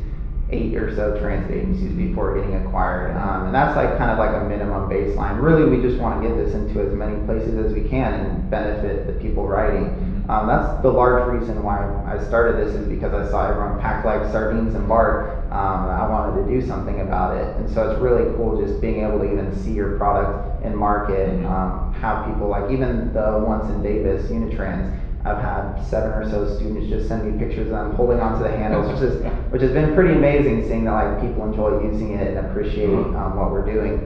eight 0.51 0.77
or 0.77 0.95
so 0.95 1.19
transit 1.19 1.51
agencies 1.57 1.93
before 1.93 2.35
getting 2.37 2.55
acquired, 2.57 3.17
um, 3.17 3.47
and 3.47 3.55
that's 3.55 3.77
like 3.77 3.97
kind 3.99 4.11
of 4.11 4.19
like 4.19 4.31
a 4.31 4.45
minimum 4.45 4.89
baseline. 4.89 5.41
Really, 5.41 5.65
we 5.69 5.83
just 5.83 6.01
want 6.01 6.23
to 6.23 6.29
get 6.29 6.37
this 6.37 6.55
into 6.55 6.81
as 6.81 6.93
many 6.93 7.17
places 7.25 7.55
as 7.65 7.73
we 7.73 7.89
can 7.89 8.13
and 8.15 8.51
benefit 8.51 9.07
the 9.07 9.15
people 9.15 9.47
riding. 9.49 10.25
Um, 10.29 10.47
that's 10.47 10.81
the 10.83 10.89
large 10.89 11.29
reason 11.39 11.63
why 11.63 11.85
I 12.07 12.23
started 12.25 12.57
this 12.57 12.75
is 12.75 12.89
because 12.89 13.13
I 13.13 13.31
saw 13.31 13.47
everyone 13.47 13.79
packed 13.81 14.07
like 14.07 14.31
sardines 14.33 14.75
and 14.75 14.89
BART. 14.89 15.45
Um, 15.53 15.89
I 15.89 16.09
wanted 16.09 16.43
to 16.43 16.49
do 16.49 16.67
something 16.67 17.01
about 17.01 17.37
it, 17.37 17.57
and 17.57 17.69
so 17.69 17.91
it's 17.91 18.01
really 18.01 18.35
cool 18.37 18.61
just 18.61 18.81
being 18.81 19.05
able 19.05 19.19
to 19.19 19.31
even 19.31 19.55
see 19.55 19.73
your 19.73 19.99
product 19.99 20.65
in 20.65 20.75
market. 20.75 21.29
Mhm. 21.29 21.51
Um, 21.51 21.93
have 21.95 22.27
people 22.27 22.49
like 22.49 22.71
even 22.71 23.13
the 23.13 23.45
ones 23.47 23.71
in 23.71 23.83
Davis, 23.83 24.31
Unitrans. 24.31 24.93
I've 25.25 25.39
had 25.39 25.83
seven 25.83 26.13
or 26.13 26.23
so 26.23 26.45
students 26.45 26.87
just 26.87 27.09
send 27.09 27.23
me 27.23 27.39
pictures 27.39 27.69
of 27.69 27.73
them 27.73 27.91
holding 27.91 28.21
onto 28.21 28.43
the 28.43 28.51
handles, 28.51 28.87
which 28.89 29.01
is 29.01 29.17
which 29.51 29.63
has 29.63 29.73
been 29.73 29.95
pretty 29.95 30.13
amazing 30.13 30.61
seeing 30.61 30.85
that 30.85 30.93
like 30.93 31.21
people 31.21 31.45
enjoy 31.45 31.71
using 31.83 32.13
it 32.13 32.29
and 32.29 32.39
appreciate 32.39 32.89
Mhm. 32.91 33.15
um, 33.17 33.35
what 33.35 33.51
we're 33.51 33.63
doing. 33.65 33.99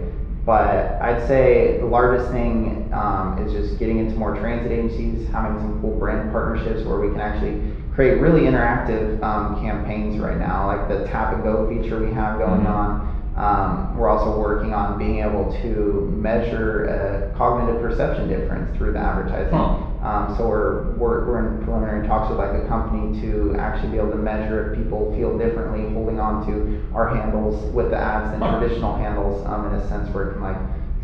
But 0.46 0.96
I'd 1.00 1.20
say 1.20 1.76
the 1.80 1.86
largest 1.86 2.30
thing 2.30 2.88
um, 2.92 3.36
is 3.38 3.52
just 3.52 3.78
getting 3.78 3.98
into 3.98 4.16
more 4.16 4.32
transit 4.32 4.70
agencies, 4.70 5.26
having 5.28 5.58
some 5.58 5.78
cool 5.80 5.92
brand 5.98 6.30
partnerships 6.30 6.84
where 6.84 6.98
we 6.98 7.08
can 7.10 7.20
actually 7.20 7.60
create 7.92 8.20
really 8.20 8.42
interactive 8.42 9.20
um, 9.22 9.60
campaigns 9.60 10.18
right 10.18 10.38
now, 10.38 10.66
like 10.66 10.86
the 10.88 11.00
tap 11.00 11.32
and 11.32 11.42
go 11.42 11.66
feature 11.68 11.98
we 11.98 12.12
have 12.12 12.38
going 12.38 12.62
Mhm. 12.62 12.70
on. 12.70 13.00
Um, 13.36 13.88
we're 13.96 14.08
also 14.08 14.30
working 14.30 14.72
on 14.72 14.96
being 14.98 15.20
able 15.20 15.52
to 15.62 16.08
measure 16.16 16.84
a 16.84 17.36
cognitive 17.36 17.80
perception 17.80 18.28
difference 18.28 18.70
through 18.76 18.92
the 18.92 18.98
advertising. 19.00 19.56
Huh. 19.56 19.68
Um, 20.02 20.36
so 20.36 20.46
we're, 20.46 20.72
we're, 20.96 21.20
we're 21.26 21.38
in 21.38 21.54
preliminary 21.64 22.06
talks 22.06 22.30
with 22.30 22.38
like 22.38 22.54
a 22.54 22.60
company 22.68 23.20
to 23.20 23.54
actually 23.58 23.92
be 23.92 23.98
able 23.98 24.10
to 24.12 24.16
measure 24.16 24.70
if 24.70 24.76
people 24.76 25.12
feel 25.16 25.36
differently 25.38 25.92
holding 25.92 26.20
on 26.20 26.46
to 26.46 26.80
our 26.94 27.06
handles 27.06 27.56
with 27.74 27.90
the 27.90 27.98
ads 27.98 28.30
than 28.30 28.40
traditional 28.40 28.94
handles, 28.94 29.44
um, 29.46 29.66
in 29.66 29.72
a 29.72 29.88
sense 29.88 30.08
where 30.10 30.30
it 30.30 30.32
can 30.34 30.42
like 30.42 30.56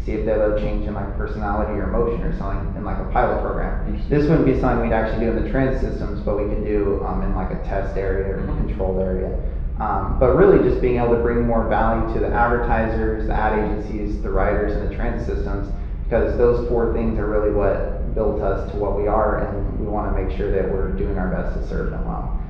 see 0.05 0.13
if 0.13 0.25
they 0.25 0.33
have 0.33 0.43
a 0.43 0.61
change 0.61 0.87
in 0.87 0.95
like 0.95 1.17
personality 1.17 1.73
or 1.73 1.85
emotion 1.85 2.23
or 2.23 2.37
something 2.37 2.77
in 2.77 2.85
like 2.85 2.99
a 2.99 3.05
pilot 3.05 3.41
program. 3.43 3.73
This 4.09 4.29
wouldn't 4.29 4.45
be 4.45 4.59
something 4.61 4.81
we'd 4.81 4.93
actually 4.93 5.21
do 5.21 5.31
in 5.31 5.43
the 5.43 5.51
transit 5.51 5.81
systems, 5.81 6.21
but 6.21 6.37
we 6.37 6.45
could 6.55 6.65
do, 6.65 7.03
um, 7.05 7.23
in 7.23 7.35
like 7.35 7.51
a 7.51 7.57
test 7.65 7.97
area 7.97 8.35
or 8.35 8.39
Mhm. 8.39 8.59
controlled 8.59 9.01
area. 9.01 9.33
Um, 9.81 10.17
but 10.21 10.37
really 10.37 10.63
just 10.63 10.81
being 10.81 10.99
able 10.99 11.17
to 11.17 11.21
bring 11.21 11.45
more 11.45 11.65
value 11.65 12.07
to 12.13 12.21
the 12.21 12.29
advertisers, 12.33 13.27
the 13.27 13.35
ad 13.35 13.59
agencies, 13.59 14.21
the 14.23 14.31
writers, 14.31 14.77
and 14.77 14.89
the 14.89 14.95
transit 14.95 15.27
systems, 15.27 15.69
because 16.05 16.37
those 16.37 16.69
four 16.69 16.93
things 16.93 17.19
are 17.19 17.27
really 17.27 17.51
what 17.51 17.91
built 18.15 18.41
us 18.41 18.71
to 18.73 18.79
what 18.79 18.97
we 18.97 19.07
are, 19.07 19.47
and 19.47 19.79
we 19.79 19.87
want 19.87 20.15
to 20.15 20.23
make 20.23 20.37
sure 20.37 20.51
that 20.51 20.71
we're 20.73 20.93
doing 20.93 21.19
our 21.19 21.29
best 21.29 21.59
to 21.59 21.69
serve 21.69 21.91
them 21.91 22.07
well. 22.07 22.41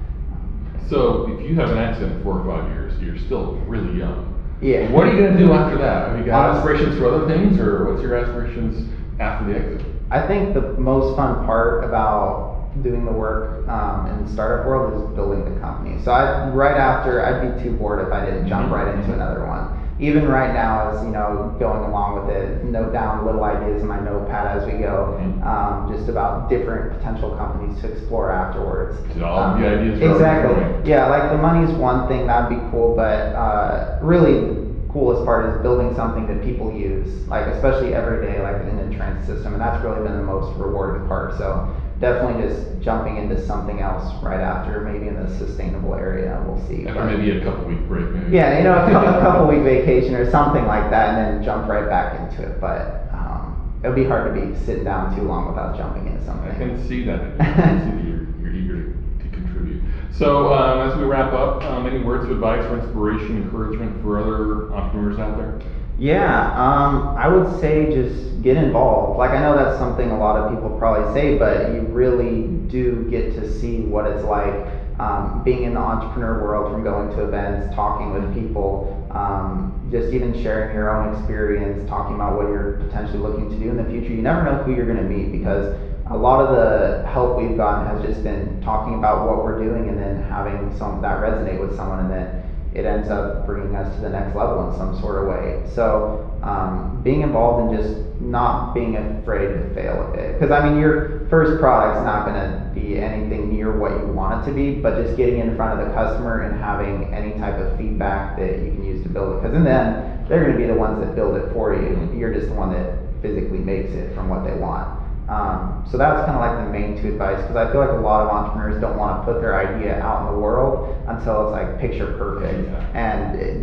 So 0.88 1.26
if 1.32 1.48
you 1.48 1.54
have 1.56 1.70
an 1.70 1.78
accident 1.78 2.16
in 2.16 2.22
four 2.22 2.40
or 2.40 2.44
five 2.44 2.70
years, 2.70 3.00
you're 3.00 3.18
still 3.18 3.54
really 3.66 3.98
young. 3.98 4.30
Yeah. 4.60 4.90
What 4.92 5.06
are 5.06 5.12
you 5.12 5.26
gonna 5.26 5.38
do 5.38 5.52
after 5.52 5.78
that? 5.78 6.10
Have 6.10 6.18
you 6.18 6.24
got 6.26 6.56
aspirations 6.56 6.96
for 6.98 7.08
other 7.08 7.26
things 7.26 7.58
or 7.58 7.90
what's 7.90 8.02
your 8.02 8.14
aspirations 8.16 8.90
after 9.18 9.52
the 9.52 9.58
exit? 9.58 9.86
I 10.10 10.26
think 10.26 10.54
the 10.54 10.72
most 10.78 11.16
fun 11.16 11.44
part 11.46 11.84
about 11.84 12.70
doing 12.82 13.04
the 13.04 13.12
work 13.12 13.66
um, 13.68 14.06
in 14.06 14.24
the 14.24 14.32
startup 14.32 14.66
world 14.66 15.02
is 15.02 15.16
building 15.16 15.44
the 15.52 15.60
company. 15.60 16.02
So 16.02 16.10
I, 16.10 16.48
right 16.50 16.76
after, 16.76 17.24
I'd 17.24 17.56
be 17.56 17.62
too 17.62 17.76
bored 17.76 18.06
if 18.06 18.12
I 18.12 18.24
didn't 18.24 18.48
jump 18.48 18.72
right 18.72 18.94
into 18.94 19.12
another 19.12 19.46
one. 19.46 19.83
Even 20.00 20.26
right 20.26 20.52
now, 20.52 20.90
as 20.90 21.04
you 21.04 21.10
know, 21.10 21.54
going 21.60 21.84
along 21.84 22.26
with 22.26 22.34
it, 22.36 22.64
note 22.64 22.92
down 22.92 23.24
little 23.24 23.44
ideas 23.44 23.82
in 23.82 23.88
my 23.88 24.00
notepad 24.00 24.46
as 24.58 24.66
we 24.66 24.72
go, 24.72 25.14
Mhm. 25.20 25.46
um, 25.46 25.88
just 25.88 26.08
about 26.08 26.48
different 26.48 26.90
potential 26.90 27.30
companies 27.30 27.80
to 27.80 27.86
explore 27.88 28.30
afterwards. 28.30 29.00
Did 29.12 29.22
all 29.22 29.38
Um, 29.38 29.60
the 29.60 29.68
ideas 29.68 30.02
Exactly. 30.02 30.66
Yeah, 30.84 31.06
like 31.06 31.30
the 31.30 31.36
money's 31.38 31.72
one 31.74 32.08
thing, 32.08 32.26
that'd 32.26 32.48
be 32.48 32.60
cool, 32.70 32.96
but 32.96 33.34
uh, 33.34 33.84
really 34.00 34.50
coolest 34.88 35.24
part 35.24 35.44
is 35.44 35.56
building 35.58 35.92
something 35.94 36.26
that 36.28 36.40
people 36.40 36.70
use, 36.70 37.26
like 37.28 37.46
especially 37.48 37.94
every 37.94 38.20
day, 38.20 38.40
like 38.40 38.64
in 38.66 38.76
the 38.76 38.94
transit 38.94 39.24
system, 39.26 39.52
and 39.52 39.60
that's 39.60 39.82
really 39.82 40.00
been 40.00 40.16
the 40.16 40.22
most 40.22 40.52
rewarding 40.56 41.02
part. 41.02 41.32
So 41.34 41.66
definitely 42.04 42.46
just 42.46 42.80
jumping 42.82 43.16
into 43.16 43.40
something 43.46 43.80
else 43.80 44.12
right 44.22 44.40
after, 44.40 44.80
maybe 44.82 45.08
in 45.08 45.16
the 45.16 45.28
sustainable 45.38 45.94
area, 45.94 46.42
we'll 46.46 46.60
see. 46.68 46.86
Or 46.86 47.04
maybe 47.04 47.30
a 47.30 47.42
couple 47.42 47.64
week 47.64 47.80
break, 47.88 48.06
maybe. 48.10 48.36
yeah, 48.36 48.58
you 48.58 48.64
know, 48.64 48.74
a 48.74 48.90
couple, 48.90 49.08
a 49.08 49.20
couple 49.20 49.48
week 49.48 49.62
vacation 49.62 50.14
or 50.14 50.30
something 50.30 50.66
like 50.66 50.90
that, 50.90 51.14
and 51.14 51.36
then 51.38 51.44
jump 51.44 51.66
right 51.66 51.88
back 51.88 52.20
into 52.20 52.42
it. 52.42 52.60
But 52.60 53.08
um, 53.12 53.80
it 53.82 53.88
would 53.88 53.96
be 53.96 54.04
hard 54.04 54.34
to 54.34 54.38
be 54.38 54.54
sitting 54.66 54.84
down 54.84 55.16
too 55.16 55.22
long 55.22 55.48
without 55.48 55.76
jumping 55.78 56.06
into 56.06 56.22
something. 56.26 56.50
I 56.50 56.54
can 56.54 56.86
see 56.86 57.04
that. 57.04 57.20
I 57.40 57.44
can 57.44 57.80
see 57.80 57.96
that 57.96 58.04
you're, 58.04 58.52
you're 58.52 58.54
eager 58.54 58.82
to, 58.84 59.24
to 59.24 59.28
contribute. 59.34 59.82
So, 60.12 60.52
um, 60.52 60.90
as 60.90 60.96
we 60.98 61.04
wrap 61.04 61.32
up, 61.32 61.64
um, 61.64 61.86
any 61.86 62.04
words 62.04 62.24
of 62.24 62.30
advice 62.30 62.64
or 62.70 62.78
inspiration, 62.78 63.42
encouragement 63.42 64.02
for 64.02 64.18
other 64.20 64.72
entrepreneurs 64.74 65.18
out 65.18 65.38
there? 65.38 65.58
Yeah, 65.98 66.52
um, 66.56 67.16
I 67.16 67.28
would 67.28 67.60
say 67.60 67.92
just 67.92 68.42
get 68.42 68.56
involved. 68.56 69.18
Like 69.18 69.30
I 69.30 69.40
know 69.40 69.54
that's 69.54 69.78
something 69.78 70.10
a 70.10 70.18
lot 70.18 70.36
of 70.36 70.50
people 70.50 70.76
probably 70.78 71.12
say, 71.14 71.38
but 71.38 71.72
you 71.72 71.82
really 71.82 72.48
do 72.66 73.08
get 73.10 73.30
to 73.36 73.42
see 73.44 73.80
what 73.82 74.06
it's 74.06 74.24
like 74.24 74.54
um, 74.98 75.42
being 75.44 75.62
in 75.62 75.74
the 75.74 75.80
entrepreneur 75.80 76.34
world 76.42 76.70
from 76.70 76.82
going 76.82 77.10
to 77.10 77.22
events, 77.22 77.72
talking 77.74 78.10
with 78.10 78.32
people, 78.34 78.90
um, 79.12 79.70
just 79.90 80.12
even 80.12 80.32
sharing 80.32 80.74
your 80.74 80.90
own 80.90 81.14
experience, 81.14 81.88
talking 81.88 82.16
about 82.16 82.34
what 82.34 82.48
you're 82.48 82.70
potentially 82.80 83.18
looking 83.18 83.48
to 83.48 83.56
do 83.56 83.70
in 83.70 83.76
the 83.76 83.84
future. 83.84 84.12
You 84.12 84.22
never 84.22 84.42
know 84.42 84.56
who 84.56 84.72
you're 84.72 84.86
going 84.86 84.98
to 84.98 85.02
meet 85.04 85.30
because 85.30 85.68
a 86.06 86.16
lot 86.16 86.40
of 86.40 86.50
the 86.50 87.00
help 87.04 87.36
we've 87.36 87.56
gotten 87.56 87.80
has 87.80 88.00
just 88.00 88.22
been 88.22 88.60
talking 88.60 88.94
about 88.94 89.22
what 89.22 89.40
we're 89.40 89.52
doing 89.52 89.88
and 89.88 89.98
then 89.98 90.16
having 90.16 90.70
some 90.76 91.00
that 91.02 91.18
resonate 91.18 91.58
with 91.58 91.72
someone 91.72 92.00
and 92.00 92.10
then 92.10 92.28
it 92.74 92.84
ends 92.84 93.08
up 93.08 93.46
bringing 93.46 93.74
us 93.76 93.94
to 93.96 94.02
the 94.02 94.08
next 94.08 94.34
level 94.34 94.68
in 94.68 94.76
some 94.76 94.98
sort 95.00 95.22
of 95.22 95.28
way. 95.28 95.62
So 95.74 96.28
um, 96.42 97.00
being 97.02 97.22
involved 97.22 97.72
and 97.72 97.82
just 97.82 98.20
not 98.20 98.74
being 98.74 98.96
afraid 98.96 99.46
to 99.46 99.74
fail 99.74 100.10
a 100.10 100.16
bit. 100.16 100.38
Because 100.38 100.50
I 100.50 100.68
mean, 100.68 100.78
your 100.78 101.26
first 101.30 101.60
product's 101.60 102.04
not 102.04 102.26
going 102.26 102.34
to 102.34 102.70
be 102.74 102.98
anything 102.98 103.52
near 103.52 103.78
what 103.78 103.92
you 103.92 104.06
want 104.08 104.42
it 104.42 104.50
to 104.50 104.54
be, 104.54 104.74
but 104.74 105.02
just 105.02 105.16
getting 105.16 105.38
in 105.38 105.54
front 105.56 105.80
of 105.80 105.86
the 105.86 105.94
customer 105.94 106.42
and 106.42 106.60
having 106.60 107.14
any 107.14 107.32
type 107.38 107.54
of 107.54 107.76
feedback 107.78 108.36
that 108.38 108.58
you 108.58 108.72
can 108.72 108.84
use 108.84 109.02
to 109.04 109.08
build 109.08 109.36
it. 109.36 109.42
Because 109.42 109.56
in 109.56 109.64
the 109.64 109.70
end, 109.70 110.28
they're 110.28 110.44
going 110.44 110.52
to 110.52 110.58
be 110.58 110.66
the 110.66 110.78
ones 110.78 110.98
that 111.04 111.14
build 111.14 111.36
it 111.36 111.52
for 111.52 111.74
you. 111.74 112.10
You're 112.16 112.34
just 112.34 112.48
the 112.48 112.54
one 112.54 112.72
that 112.72 112.98
physically 113.22 113.58
makes 113.58 113.92
it 113.92 114.14
from 114.14 114.28
what 114.28 114.44
they 114.44 114.54
want. 114.54 115.03
Um, 115.28 115.82
so 115.90 115.96
that's 115.96 116.24
kind 116.26 116.36
of 116.36 116.40
like 116.40 116.66
the 116.66 116.70
main 116.70 117.00
two 117.00 117.08
advice 117.08 117.40
because 117.40 117.56
I 117.56 117.70
feel 117.72 117.80
like 117.80 117.90
a 117.90 118.02
lot 118.02 118.26
of 118.26 118.28
entrepreneurs 118.28 118.80
don't 118.80 118.98
want 118.98 119.24
to 119.24 119.32
put 119.32 119.40
their 119.40 119.56
idea 119.56 119.98
out 120.00 120.26
in 120.28 120.34
the 120.34 120.38
world 120.38 120.94
until 121.08 121.44
it's 121.48 121.52
like 121.52 121.78
picture 121.80 122.12
perfect. 122.18 122.68
Yeah. 122.68 122.86
And 122.94 123.36
it, 123.40 123.56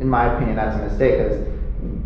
in 0.00 0.08
my 0.08 0.34
opinion, 0.34 0.56
that's 0.56 0.76
a 0.76 0.80
mistake 0.86 1.16
because 1.18 1.46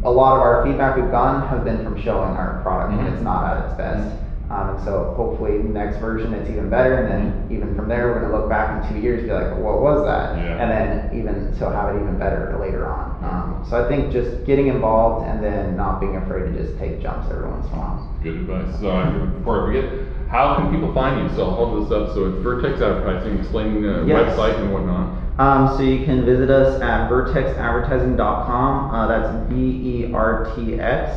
a 0.04 0.10
lot 0.10 0.36
of 0.36 0.42
our 0.42 0.64
feedback 0.64 0.96
we've 0.96 1.10
gotten 1.10 1.42
has 1.48 1.60
been 1.64 1.82
from 1.84 2.00
showing 2.00 2.30
our 2.36 2.60
product 2.62 2.96
when 2.96 3.06
Mhm. 3.06 3.12
it's 3.14 3.22
not 3.22 3.44
at 3.56 3.64
its 3.64 3.74
best. 3.74 4.16
Um, 4.50 4.70
and 4.70 4.80
so 4.84 5.14
hopefully 5.16 5.58
next 5.62 5.98
version 5.98 6.34
it's 6.34 6.50
even 6.50 6.68
better, 6.68 6.96
and 6.96 7.08
then 7.08 7.46
even 7.50 7.76
from 7.76 7.88
there 7.88 8.08
we're 8.08 8.20
gonna 8.20 8.36
look 8.36 8.48
back 8.48 8.82
in 8.82 8.92
two 8.92 9.00
years 9.00 9.20
and 9.20 9.28
be 9.28 9.34
like, 9.34 9.56
what 9.56 9.80
was 9.80 10.04
that? 10.04 10.36
Yeah. 10.36 10.58
And 10.58 10.70
then 10.70 11.18
even 11.18 11.54
so 11.54 11.70
have 11.70 11.94
it 11.94 12.00
even 12.02 12.18
better 12.18 12.56
later 12.60 12.88
on. 12.88 13.10
Um, 13.22 13.64
so 13.68 13.82
I 13.84 13.88
think 13.88 14.12
just 14.12 14.44
getting 14.46 14.66
involved 14.66 15.26
and 15.28 15.42
then 15.42 15.76
not 15.76 16.00
being 16.00 16.16
afraid 16.16 16.52
to 16.52 16.62
just 16.62 16.76
take 16.78 17.00
jumps 17.00 17.28
every 17.30 17.48
once 17.48 17.66
in 17.66 17.72
a 17.74 17.76
while. 17.76 18.08
Good 18.24 18.36
advice. 18.38 18.80
So, 18.80 18.90
I- 18.90 19.08
before 19.38 19.62
I 19.62 19.66
forget, 19.66 19.84
how 20.28 20.56
can 20.56 20.70
people 20.74 20.92
find 20.92 21.22
you? 21.22 21.36
So, 21.36 21.44
I'll 21.44 21.54
hold 21.54 21.84
this 21.86 21.92
up. 21.92 22.12
So, 22.14 22.26
it's 22.26 22.44
Vertx 22.44 22.80
Advertising, 22.82 23.38
explaining 23.38 23.82
the 23.82 24.04
Yes. 24.04 24.36
website 24.36 24.58
and 24.60 24.72
whatnot. 24.72 25.08
Um, 25.38 25.68
so 25.76 25.82
you 25.82 26.04
can 26.04 26.24
visit 26.24 26.50
us 26.50 26.80
at 26.82 27.08
vertxadvertising.com. 27.08 28.94
Uh, 28.94 29.06
that's 29.06 29.48
V 29.50 29.54
E 29.56 30.12
R 30.12 30.46
T 30.54 30.78
X. 30.80 31.12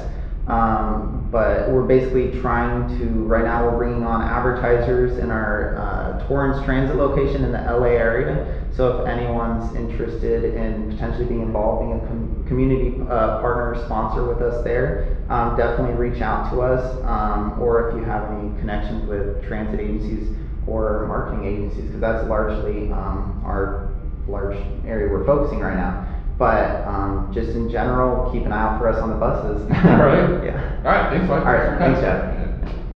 Um, 0.47 1.29
but 1.31 1.71
we're 1.71 1.87
basically 1.87 2.39
trying 2.41 2.99
to, 2.99 3.05
right 3.25 3.45
now, 3.45 3.69
we're 3.69 3.77
bringing 3.77 4.03
on 4.03 4.21
advertisers 4.21 5.17
in 5.17 5.31
our 5.31 5.77
uh, 5.77 6.27
Torrance 6.27 6.63
Transit 6.65 6.97
location 6.97 7.43
in 7.45 7.51
the 7.51 7.59
LA 7.59 7.95
area. 7.95 8.61
So 8.75 9.01
if 9.01 9.07
anyone's 9.07 9.73
interested 9.75 10.55
in 10.55 10.91
potentially 10.91 11.25
being 11.25 11.41
involved, 11.41 11.87
being 11.87 12.01
a 12.01 12.07
com- 12.07 12.45
community 12.47 13.01
uh, 13.09 13.39
partner 13.39 13.73
or 13.73 13.85
sponsor 13.85 14.27
with 14.27 14.41
us 14.41 14.63
there, 14.63 15.17
um, 15.29 15.55
definitely 15.55 15.95
reach 15.95 16.21
out 16.21 16.51
to 16.51 16.61
us. 16.61 17.01
Um, 17.03 17.59
or 17.61 17.89
if 17.89 17.95
you 17.95 18.03
have 18.03 18.29
any 18.31 18.49
connections 18.59 19.07
with 19.07 19.43
transit 19.47 19.79
agencies 19.79 20.35
or 20.67 21.05
marketing 21.07 21.45
agencies, 21.45 21.85
because 21.85 22.01
that's 22.01 22.27
largely 22.27 22.91
um, 22.91 23.41
our 23.45 23.89
large 24.27 24.55
area 24.85 25.11
we're 25.11 25.25
focusing 25.25 25.59
right 25.59 25.75
now. 25.75 26.05
But 26.43 26.83
um, 26.85 27.31
just 27.33 27.55
in 27.55 27.69
general, 27.71 28.29
keep 28.29 28.43
an 28.43 28.51
eye 28.51 28.75
out 28.75 28.77
for 28.77 28.89
us 28.89 29.01
on 29.01 29.11
the 29.11 29.15
buses. 29.15 29.61
All 29.87 29.95
right. 29.95 30.43
yeah. 30.43 30.75
All 30.83 30.91
right, 30.91 31.09
thanks, 31.09 31.29
Mike. 31.29 31.45
All 31.45 31.53
right, 31.53 31.79
thanks, 31.79 32.01
Jeff. 32.01 32.32